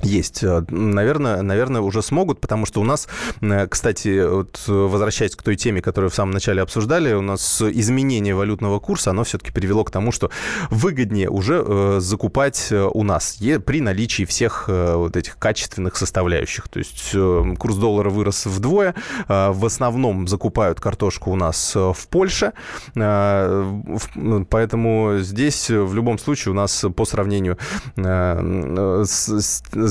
есть. 0.04 0.42
Э, 0.42 0.64
наверное, 0.68 1.42
наверное, 1.42 1.80
уже 1.80 2.02
смогут, 2.02 2.40
потому 2.40 2.66
что 2.66 2.80
у 2.80 2.84
нас, 2.84 3.08
э, 3.40 3.66
кстати, 3.66 4.26
вот 4.26 4.62
возвращаясь 4.66 5.36
к 5.36 5.42
той 5.42 5.56
теме, 5.56 5.80
которую 5.80 6.10
в 6.10 6.14
самом 6.14 6.32
начале 6.32 6.62
обсуждали, 6.62 7.14
у 7.14 7.22
нас 7.22 7.62
изменение 7.62 8.34
валютного 8.34 8.78
курса, 8.80 9.10
оно 9.10 9.24
все-таки 9.24 9.52
привело 9.52 9.84
к 9.84 9.90
тому, 9.90 10.12
что 10.12 10.30
выгоднее 10.70 11.30
уже 11.30 11.62
э, 11.64 11.96
закупать 12.00 12.72
у 12.72 13.02
нас 13.02 13.38
при 13.64 13.80
наличии 13.80 14.24
всех 14.24 14.68
вот 14.68 15.16
этих 15.16 15.38
качественных 15.38 15.96
составляющих. 15.96 16.68
То 16.68 16.78
есть 16.78 17.14
курс 17.58 17.76
доллара 17.76 18.10
вырос 18.10 18.46
вдвое. 18.46 18.94
В 19.28 19.64
основном 19.64 20.28
закупают 20.28 20.80
картошку 20.80 21.30
у 21.30 21.36
нас 21.36 21.74
в 21.74 21.96
Польше. 22.08 22.52
Ну, 22.94 24.46
поэтому 24.48 25.18
здесь 25.18 25.70
в 25.70 25.94
любом 25.94 26.18
случае 26.18 26.52
у 26.52 26.54
нас 26.54 26.84
по 26.94 27.04
сравнению 27.04 27.58
с 27.96 29.42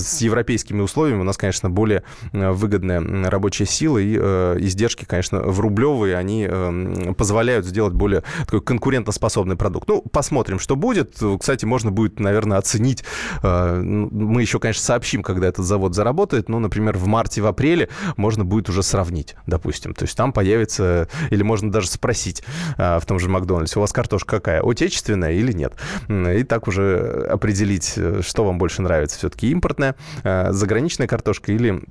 с 0.01 0.21
европейскими 0.21 0.81
условиями 0.81 1.21
у 1.21 1.23
нас, 1.23 1.37
конечно, 1.37 1.69
более 1.69 2.03
э, 2.33 2.51
выгодная 2.51 3.01
рабочая 3.29 3.65
сила, 3.65 3.97
и 3.97 4.17
э, 4.19 4.57
издержки, 4.59 5.05
конечно, 5.05 5.41
в 5.41 5.59
рублевые, 5.59 6.17
они 6.17 6.47
э, 6.49 7.13
позволяют 7.17 7.65
сделать 7.65 7.93
более 7.93 8.23
такой 8.45 8.61
конкурентоспособный 8.61 9.55
продукт. 9.55 9.87
Ну, 9.87 10.01
посмотрим, 10.01 10.59
что 10.59 10.75
будет. 10.75 11.17
Кстати, 11.39 11.65
можно 11.65 11.91
будет, 11.91 12.19
наверное, 12.19 12.57
оценить. 12.57 13.03
Э, 13.43 13.79
мы 13.81 14.41
еще, 14.41 14.59
конечно, 14.59 14.83
сообщим, 14.83 15.23
когда 15.23 15.47
этот 15.47 15.65
завод 15.65 15.95
заработает, 15.95 16.49
но, 16.49 16.59
например, 16.59 16.97
в 16.97 17.07
марте, 17.07 17.41
в 17.41 17.47
апреле 17.47 17.89
можно 18.17 18.45
будет 18.45 18.69
уже 18.69 18.83
сравнить, 18.83 19.35
допустим. 19.47 19.93
То 19.93 20.05
есть 20.05 20.15
там 20.17 20.33
появится, 20.33 21.07
или 21.29 21.43
можно 21.43 21.71
даже 21.71 21.87
спросить 21.87 22.43
в 22.77 23.01
том 23.05 23.19
же 23.19 23.29
Макдональдсе, 23.29 23.79
у 23.79 23.81
вас 23.81 23.91
картошка 23.91 24.37
какая, 24.37 24.61
отечественная 24.61 25.33
или 25.33 25.51
нет? 25.51 25.73
И 26.09 26.43
так 26.43 26.67
уже 26.67 27.27
определить, 27.29 27.97
что 28.21 28.45
вам 28.45 28.57
больше 28.57 28.81
нравится, 28.81 29.17
все-таки 29.17 29.51
импортная 29.81 29.95
э, 30.23 30.51
заграничная 30.51 31.07
картошка 31.07 31.51
или 31.51 31.81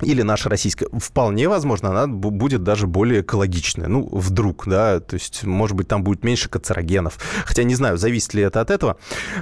или 0.00 0.22
наша 0.22 0.48
российская, 0.48 0.88
вполне 0.98 1.48
возможно, 1.48 1.90
она 1.90 2.06
будет 2.08 2.64
даже 2.64 2.86
более 2.88 3.20
экологичная. 3.20 3.88
Ну, 3.88 4.08
вдруг, 4.10 4.66
да, 4.66 4.98
то 4.98 5.14
есть, 5.14 5.44
может 5.44 5.76
быть, 5.76 5.86
там 5.86 6.02
будет 6.02 6.24
меньше 6.24 6.48
канцерогенов. 6.48 7.18
Хотя 7.44 7.62
не 7.62 7.74
знаю, 7.74 7.98
зависит 7.98 8.34
ли 8.34 8.42
это 8.42 8.62
от 8.62 8.70
этого. 8.70 8.96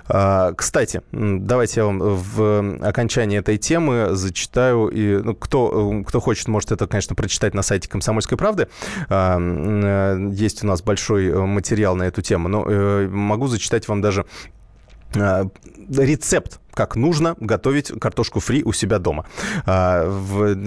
А, 0.07 0.53
кстати, 0.53 1.03
давайте 1.13 1.81
я 1.81 1.87
вам 1.87 2.01
в 2.01 2.79
окончании 2.83 3.39
этой 3.39 3.57
темы 3.57 4.09
зачитаю. 4.11 4.89
И, 4.89 5.23
ну, 5.23 5.35
кто, 5.35 6.03
кто 6.07 6.21
хочет, 6.21 6.49
может 6.49 6.73
это, 6.73 6.87
конечно, 6.89 7.15
прочитать 7.15 7.55
на 7.55 7.63
сайте 7.63 7.89
«Комсомольской 7.89 8.37
правды». 8.37 8.69
А, 9.09 9.39
э, 9.41 10.31
есть 10.33 10.63
у 10.63 10.67
нас 10.67 10.83
большой 10.83 11.33
материал 11.47 11.95
на 11.95 12.03
эту 12.03 12.21
тему. 12.23 12.49
Но 12.49 12.69
э, 12.69 13.09
могу 13.09 13.47
зачитать 13.47 13.89
вам 13.89 14.03
даже 14.03 14.27
рецепт 15.15 16.61
как 16.75 16.97
нужно 16.97 17.37
готовить 17.41 17.89
картошку 18.01 18.41
фри 18.41 18.63
у 18.65 18.73
себя 18.73 18.99
дома. 18.99 19.27
А, 19.67 20.11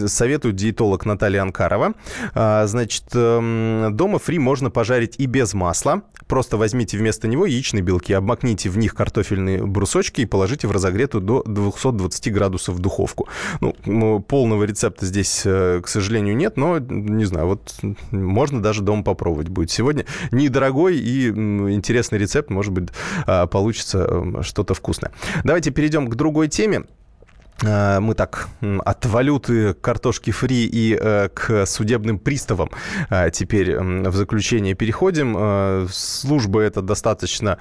советует 0.07 0.55
диетолог 0.55 1.05
Наталья 1.05 1.41
Анкарова. 1.41 1.93
А, 2.33 2.65
значит, 2.67 3.05
эм, 3.13 3.95
дома 3.95 4.19
фри 4.19 4.39
можно 4.39 4.69
пожарить 4.69 5.15
и 5.17 5.25
без 5.25 5.53
масла. 5.53 6.03
Просто 6.27 6.57
возьмите 6.57 6.97
вместо 6.97 7.27
него 7.27 7.45
яичные 7.45 7.83
белки, 7.83 8.13
обмакните 8.13 8.69
в 8.69 8.77
них 8.77 8.95
картофельные 8.95 9.65
брусочки 9.65 10.21
и 10.21 10.25
положите 10.25 10.67
в 10.67 10.71
разогретую 10.71 11.21
до 11.21 11.43
220 11.43 12.33
градусов 12.33 12.79
духовку. 12.79 13.27
Ну, 13.61 14.19
полного 14.21 14.63
рецепта 14.63 15.05
здесь, 15.05 15.43
э, 15.45 15.81
к 15.83 15.87
сожалению, 15.87 16.35
нет, 16.35 16.57
но, 16.57 16.79
не 16.79 17.25
знаю, 17.25 17.47
вот 17.47 17.75
можно 18.11 18.61
даже 18.61 18.81
дома 18.81 19.03
попробовать 19.03 19.49
будет. 19.49 19.71
Сегодня 19.71 20.05
недорогой 20.31 20.97
и 20.97 21.27
интересный 21.27 22.19
рецепт, 22.19 22.49
может 22.49 22.71
быть, 22.71 22.89
а, 23.25 23.47
получится 23.47 23.99
эм, 23.99 24.43
что-то 24.43 24.73
вкусное. 24.73 25.11
Давайте 25.43 25.71
перейдем 25.71 25.92
перейдем 25.93 26.09
к 26.09 26.15
другой 26.15 26.47
теме. 26.47 26.83
Э, 27.61 27.99
мы 27.99 28.15
так 28.15 28.49
от 28.85 29.05
валюты 29.05 29.73
картошки 29.73 30.31
фри 30.31 30.65
и 30.65 30.97
э, 30.99 31.29
к 31.29 31.65
судебным 31.65 32.17
приставам 32.17 32.71
э, 33.09 33.29
теперь 33.31 33.77
в 33.79 34.15
заключение 34.15 34.73
переходим. 34.73 35.87
Служба 35.91 36.61
эта 36.61 36.81
достаточно 36.81 37.59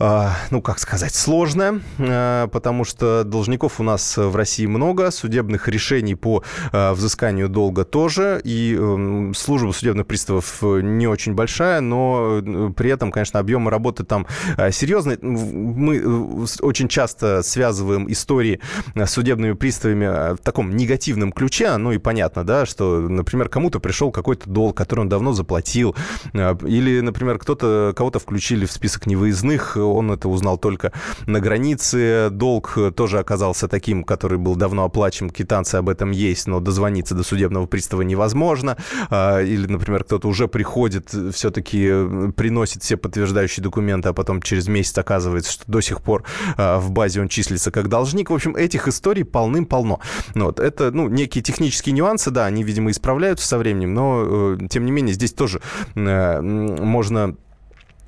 ну, 0.00 0.62
как 0.62 0.78
сказать, 0.78 1.14
сложная, 1.14 1.80
а, 1.98 2.48
потому 2.48 2.84
что 2.84 3.22
должников 3.22 3.80
у 3.80 3.82
нас 3.82 4.16
в 4.16 4.34
России 4.34 4.64
много, 4.64 5.10
судебных 5.10 5.68
решений 5.68 6.14
по 6.14 6.42
а, 6.72 6.94
взысканию 6.94 7.50
долга 7.50 7.84
тоже, 7.84 8.40
и 8.42 8.74
эм, 8.74 9.34
служба 9.34 9.72
судебных 9.72 10.06
приставов 10.06 10.62
не 10.62 11.06
очень 11.06 11.34
большая, 11.34 11.82
но 11.82 12.40
э, 12.42 12.72
при 12.74 12.90
этом, 12.90 13.12
конечно, 13.12 13.40
объемы 13.40 13.70
работы 13.70 14.04
там 14.04 14.26
серьезные. 14.70 15.18
Мы 15.20 15.96
э, 15.98 16.46
очень 16.62 16.88
часто 16.88 17.42
связываем 17.42 18.10
истории 18.10 18.60
с 18.94 19.10
судебными 19.10 19.52
приставами 19.52 20.34
в 20.34 20.38
таком 20.38 20.76
негативном 20.76 21.30
ключе, 21.30 21.76
ну 21.76 21.92
и 21.92 21.98
понятно, 21.98 22.44
да, 22.44 22.64
что, 22.64 23.00
например, 23.00 23.50
кому-то 23.50 23.80
пришел 23.80 24.10
какой-то 24.10 24.48
долг, 24.48 24.76
который 24.78 25.00
он 25.00 25.10
давно 25.10 25.32
заплатил, 25.32 25.94
или, 26.32 27.00
например, 27.00 27.38
кто-то, 27.38 27.92
кого-то 27.94 28.18
включили 28.18 28.64
в 28.64 28.72
список 28.72 29.06
невыездных, 29.06 29.76
он 29.94 30.10
это 30.10 30.28
узнал 30.28 30.58
только 30.58 30.92
на 31.26 31.40
границе. 31.40 32.28
Долг 32.30 32.78
тоже 32.96 33.18
оказался 33.18 33.68
таким, 33.68 34.04
который 34.04 34.38
был 34.38 34.56
давно 34.56 34.84
оплачен, 34.84 35.30
квитанции 35.30 35.78
об 35.78 35.88
этом 35.88 36.10
есть, 36.10 36.46
но 36.46 36.60
дозвониться 36.60 37.14
до 37.14 37.22
судебного 37.22 37.66
пристава 37.66 38.02
невозможно. 38.02 38.76
А, 39.10 39.40
или, 39.40 39.66
например, 39.66 40.04
кто-то 40.04 40.28
уже 40.28 40.48
приходит, 40.48 41.14
все-таки 41.32 42.32
приносит 42.36 42.82
все 42.82 42.96
подтверждающие 42.96 43.62
документы, 43.62 44.08
а 44.08 44.12
потом 44.12 44.42
через 44.42 44.68
месяц 44.68 44.96
оказывается, 44.98 45.52
что 45.52 45.64
до 45.66 45.80
сих 45.80 46.02
пор 46.02 46.24
а, 46.56 46.78
в 46.78 46.90
базе 46.90 47.20
он 47.20 47.28
числится 47.28 47.70
как 47.70 47.88
должник. 47.88 48.30
В 48.30 48.34
общем, 48.34 48.56
этих 48.56 48.88
историй 48.88 49.24
полным-полно. 49.24 50.00
Ну 50.34 50.46
вот, 50.46 50.60
это 50.60 50.90
ну, 50.90 51.08
некие 51.08 51.42
технические 51.42 51.94
нюансы, 51.94 52.30
да, 52.30 52.46
они, 52.46 52.62
видимо, 52.62 52.90
исправляются 52.90 53.46
со 53.46 53.58
временем, 53.58 53.94
но, 53.94 54.56
э, 54.56 54.68
тем 54.68 54.84
не 54.84 54.92
менее, 54.92 55.14
здесь 55.14 55.32
тоже 55.32 55.60
э, 55.94 56.40
можно 56.40 57.20
Э, 57.20 57.34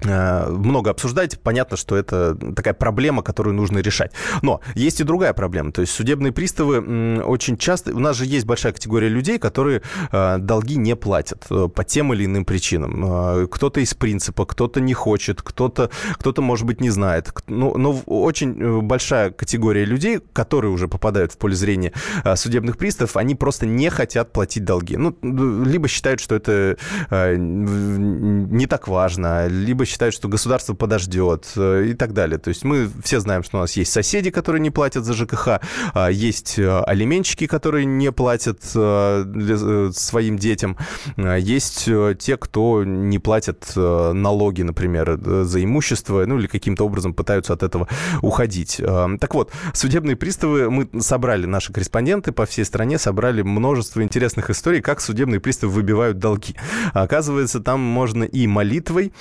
много 0.04 0.90
обсуждать. 0.90 1.40
Понятно, 1.40 1.76
что 1.76 1.96
это 1.96 2.34
такая 2.54 2.74
проблема, 2.74 3.22
которую 3.22 3.54
нужно 3.54 3.78
решать. 3.78 4.12
Но 4.42 4.60
есть 4.74 5.00
и 5.00 5.04
другая 5.04 5.32
проблема. 5.32 5.72
То 5.72 5.80
есть 5.80 5.92
судебные 5.92 6.32
приставы 6.32 7.22
очень 7.22 7.56
часто... 7.56 7.94
У 7.94 7.98
нас 7.98 8.16
же 8.16 8.26
есть 8.26 8.46
большая 8.46 8.72
категория 8.72 9.08
людей, 9.08 9.38
которые 9.38 9.82
э, 10.10 10.38
долги 10.38 10.76
не 10.76 10.96
платят 10.96 11.46
э, 11.50 11.68
по 11.68 11.84
тем 11.84 12.12
или 12.12 12.24
иным 12.24 12.44
причинам. 12.44 13.48
Кто-то 13.48 13.80
из 13.80 13.94
принципа, 13.94 14.46
кто-то 14.46 14.80
не 14.80 14.94
хочет, 14.94 15.42
кто-то, 15.42 15.90
кто-то 16.14 16.42
может 16.42 16.66
быть, 16.66 16.80
не 16.80 16.90
знает. 16.90 17.32
Но, 17.46 17.74
но 17.76 17.92
очень 18.06 18.82
большая 18.82 19.30
категория 19.30 19.84
людей, 19.84 20.20
которые 20.32 20.70
уже 20.70 20.88
попадают 20.88 21.32
в 21.32 21.38
поле 21.38 21.54
зрения 21.54 21.92
судебных 22.34 22.76
приставов, 22.76 23.16
они 23.16 23.34
просто 23.34 23.66
не 23.66 23.90
хотят 23.90 24.32
платить 24.32 24.64
долги. 24.64 24.96
Ну, 24.96 25.16
либо 25.64 25.88
считают, 25.88 26.20
что 26.20 26.34
это 26.34 26.76
не 27.10 28.66
так 28.66 28.88
важно, 28.88 29.46
либо 29.48 29.84
считают, 29.92 30.14
что 30.14 30.28
государство 30.28 30.74
подождет 30.74 31.46
э, 31.54 31.88
и 31.90 31.94
так 31.94 32.14
далее. 32.14 32.38
То 32.38 32.48
есть 32.48 32.64
мы 32.64 32.90
все 33.04 33.20
знаем, 33.20 33.42
что 33.42 33.58
у 33.58 33.60
нас 33.60 33.76
есть 33.76 33.92
соседи, 33.92 34.30
которые 34.30 34.60
не 34.60 34.70
платят 34.70 35.04
за 35.04 35.12
ЖКХ, 35.12 35.60
а, 35.92 36.08
есть 36.08 36.58
э, 36.58 36.80
алименщики, 36.80 37.46
которые 37.46 37.84
не 37.84 38.10
платят 38.10 38.62
э, 38.74 39.90
своим 39.94 40.38
детям, 40.38 40.78
а, 41.16 41.36
есть 41.36 41.88
те, 42.18 42.36
кто 42.38 42.84
не 42.84 43.18
платят 43.18 43.72
налоги, 43.76 44.62
например, 44.62 45.18
за 45.44 45.62
имущество, 45.62 46.24
ну 46.26 46.38
или 46.38 46.46
каким-то 46.46 46.84
образом 46.84 47.12
пытаются 47.12 47.52
от 47.52 47.62
этого 47.62 47.88
уходить. 48.22 48.80
Так 49.20 49.34
вот, 49.34 49.52
судебные 49.74 50.16
приставы, 50.16 50.70
мы 50.70 50.88
собрали, 51.02 51.46
наши 51.46 51.72
корреспонденты 51.72 52.32
по 52.32 52.46
всей 52.46 52.64
стране 52.64 52.98
собрали 52.98 53.42
множество 53.42 54.02
интересных 54.02 54.48
историй, 54.50 54.80
как 54.80 55.00
судебные 55.00 55.40
приставы 55.40 55.72
выбивают 55.72 56.18
долги. 56.18 56.54
Оказывается, 56.94 57.60
там 57.60 57.80
можно 57.80 58.24
и 58.24 58.46
молитвой, 58.46 59.12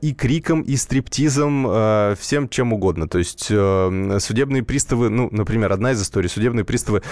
и 0.00 0.14
криком, 0.14 0.62
и 0.62 0.76
стриптизом, 0.76 1.66
э, 1.68 2.14
всем 2.18 2.48
чем 2.48 2.72
угодно. 2.72 3.08
То 3.08 3.18
есть 3.18 3.46
э, 3.50 4.18
судебные 4.20 4.62
приставы, 4.62 5.10
ну, 5.10 5.28
например, 5.30 5.72
одна 5.72 5.92
из 5.92 6.02
историй, 6.02 6.28
судебные 6.28 6.64
приставы 6.64 7.02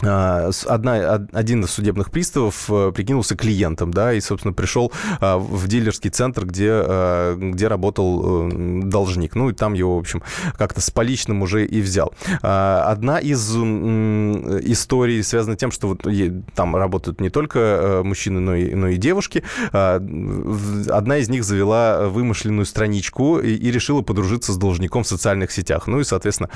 одна, 0.00 1.26
один 1.32 1.64
из 1.64 1.70
судебных 1.70 2.10
приставов 2.10 2.70
э, 2.70 2.92
прикинулся 2.94 3.36
клиентом, 3.36 3.92
да, 3.92 4.12
и, 4.12 4.20
собственно, 4.20 4.54
пришел 4.54 4.92
а, 5.20 5.38
в 5.38 5.66
дилерский 5.66 6.10
центр, 6.10 6.44
где, 6.44 6.70
а, 6.70 7.34
где 7.36 7.68
работал 7.68 8.48
э, 8.48 8.82
должник. 8.84 9.34
Ну, 9.34 9.50
и 9.50 9.52
там 9.52 9.74
его, 9.74 9.96
в 9.96 10.00
общем, 10.00 10.22
как-то 10.56 10.80
с 10.80 10.90
поличным 10.90 11.42
уже 11.42 11.66
и 11.66 11.80
взял. 11.80 12.12
Одна 12.42 13.18
из 13.18 13.56
историй 13.56 15.22
связана 15.22 15.56
тем, 15.56 15.70
что 15.70 15.88
вот 15.88 16.06
там 16.54 16.76
работают 16.76 17.20
не 17.20 17.30
только 17.30 17.58
э, 17.58 18.02
мужчины, 18.02 18.40
но 18.40 18.54
и, 18.54 18.74
но 18.74 18.88
и 18.88 18.96
девушки. 18.96 19.42
Одна 19.72 21.16
из 21.18 21.28
них 21.28 21.44
завела 21.44 22.08
вымышленную 22.08 22.66
страничку 22.66 23.38
и, 23.38 23.54
и 23.54 23.70
решила 23.70 24.02
подружиться 24.02 24.52
с 24.52 24.56
должником 24.56 25.02
в 25.04 25.08
социальных 25.08 25.50
сетях. 25.50 25.86
Ну 25.86 26.00
и, 26.00 26.04
соответственно, 26.04 26.50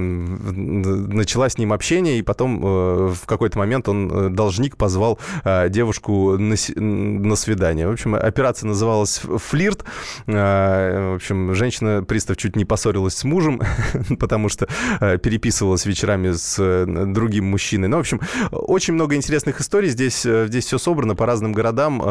начала 0.00 1.48
с 1.48 1.58
ним 1.58 1.72
общение, 1.72 2.01
отношения, 2.02 2.18
и 2.18 2.22
потом 2.22 2.60
э, 2.64 3.14
в 3.14 3.26
какой-то 3.26 3.58
момент 3.58 3.88
он, 3.88 4.10
э, 4.10 4.28
должник, 4.30 4.76
позвал 4.76 5.18
э, 5.44 5.68
девушку 5.68 6.36
на, 6.38 6.56
на 6.76 7.36
свидание. 7.36 7.88
В 7.88 7.92
общем, 7.92 8.14
операция 8.14 8.66
называлась 8.68 9.20
«Флирт». 9.20 9.84
В 10.26 11.14
общем, 11.16 11.54
женщина-пристав 11.54 12.36
чуть 12.36 12.56
не 12.56 12.64
поссорилась 12.64 13.14
с 13.14 13.24
мужем, 13.24 13.60
потому 14.18 14.48
что 14.48 14.68
переписывалась 15.00 15.86
вечерами 15.86 16.32
с 16.32 16.84
другим 16.86 17.46
мужчиной. 17.46 17.88
Ну, 17.88 17.96
в 17.96 18.00
общем, 18.00 18.20
очень 18.50 18.94
много 18.94 19.14
интересных 19.14 19.60
историй. 19.60 19.88
Здесь, 19.88 20.22
здесь 20.22 20.66
все 20.66 20.78
собрано 20.78 21.14
по 21.14 21.26
разным 21.26 21.52
городам. 21.52 22.02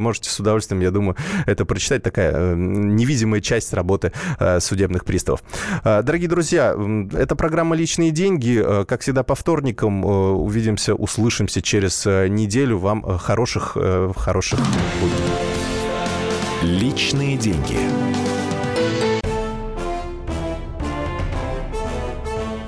Можете 0.00 0.30
с 0.30 0.40
удовольствием, 0.40 0.82
я 0.82 0.90
думаю, 0.90 1.16
это 1.46 1.64
прочитать. 1.64 2.02
Такая 2.02 2.54
невидимая 2.54 3.40
часть 3.40 3.72
работы 3.72 4.12
судебных 4.60 5.04
приставов. 5.04 5.42
Дорогие 5.84 6.28
друзья, 6.28 6.76
это 7.12 7.36
программа 7.36 7.76
«Личные 7.76 8.10
деньги». 8.10 8.84
Как 8.86 9.00
всегда, 9.00 9.22
по 9.32 9.34
вторникам. 9.34 10.04
Э, 10.04 10.08
увидимся, 10.32 10.94
услышимся 10.94 11.62
через 11.62 12.06
э, 12.06 12.28
неделю. 12.28 12.76
Вам 12.76 13.02
э, 13.02 13.16
хороших, 13.16 13.78
хороших 14.14 14.58
будней. 15.00 16.78
Личные 16.78 17.38
деньги. 17.38 17.78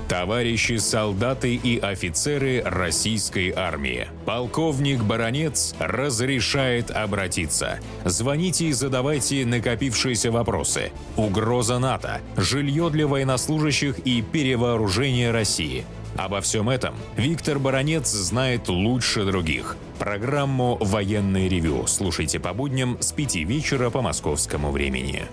Товарищи 0.08 0.78
солдаты 0.78 1.54
и 1.54 1.78
офицеры 1.78 2.62
российской 2.64 3.52
армии. 3.54 4.08
Полковник 4.24 5.02
Баронец 5.02 5.74
разрешает 5.78 6.90
обратиться. 6.90 7.78
Звоните 8.06 8.68
и 8.68 8.72
задавайте 8.72 9.44
накопившиеся 9.44 10.30
вопросы. 10.30 10.92
Угроза 11.18 11.78
НАТО, 11.78 12.22
жилье 12.38 12.88
для 12.88 13.06
военнослужащих 13.06 13.98
и 14.06 14.22
перевооружение 14.22 15.30
России– 15.30 15.84
Обо 16.16 16.40
всем 16.40 16.70
этом 16.70 16.94
Виктор 17.16 17.58
Баранец 17.58 18.08
знает 18.08 18.68
лучше 18.68 19.24
других. 19.24 19.76
Программу 19.98 20.76
«Военный 20.80 21.48
ревю» 21.48 21.86
слушайте 21.86 22.38
по 22.38 22.52
будням 22.52 22.98
с 23.00 23.12
5 23.12 23.36
вечера 23.36 23.90
по 23.90 24.00
московскому 24.00 24.70
времени. 24.70 25.24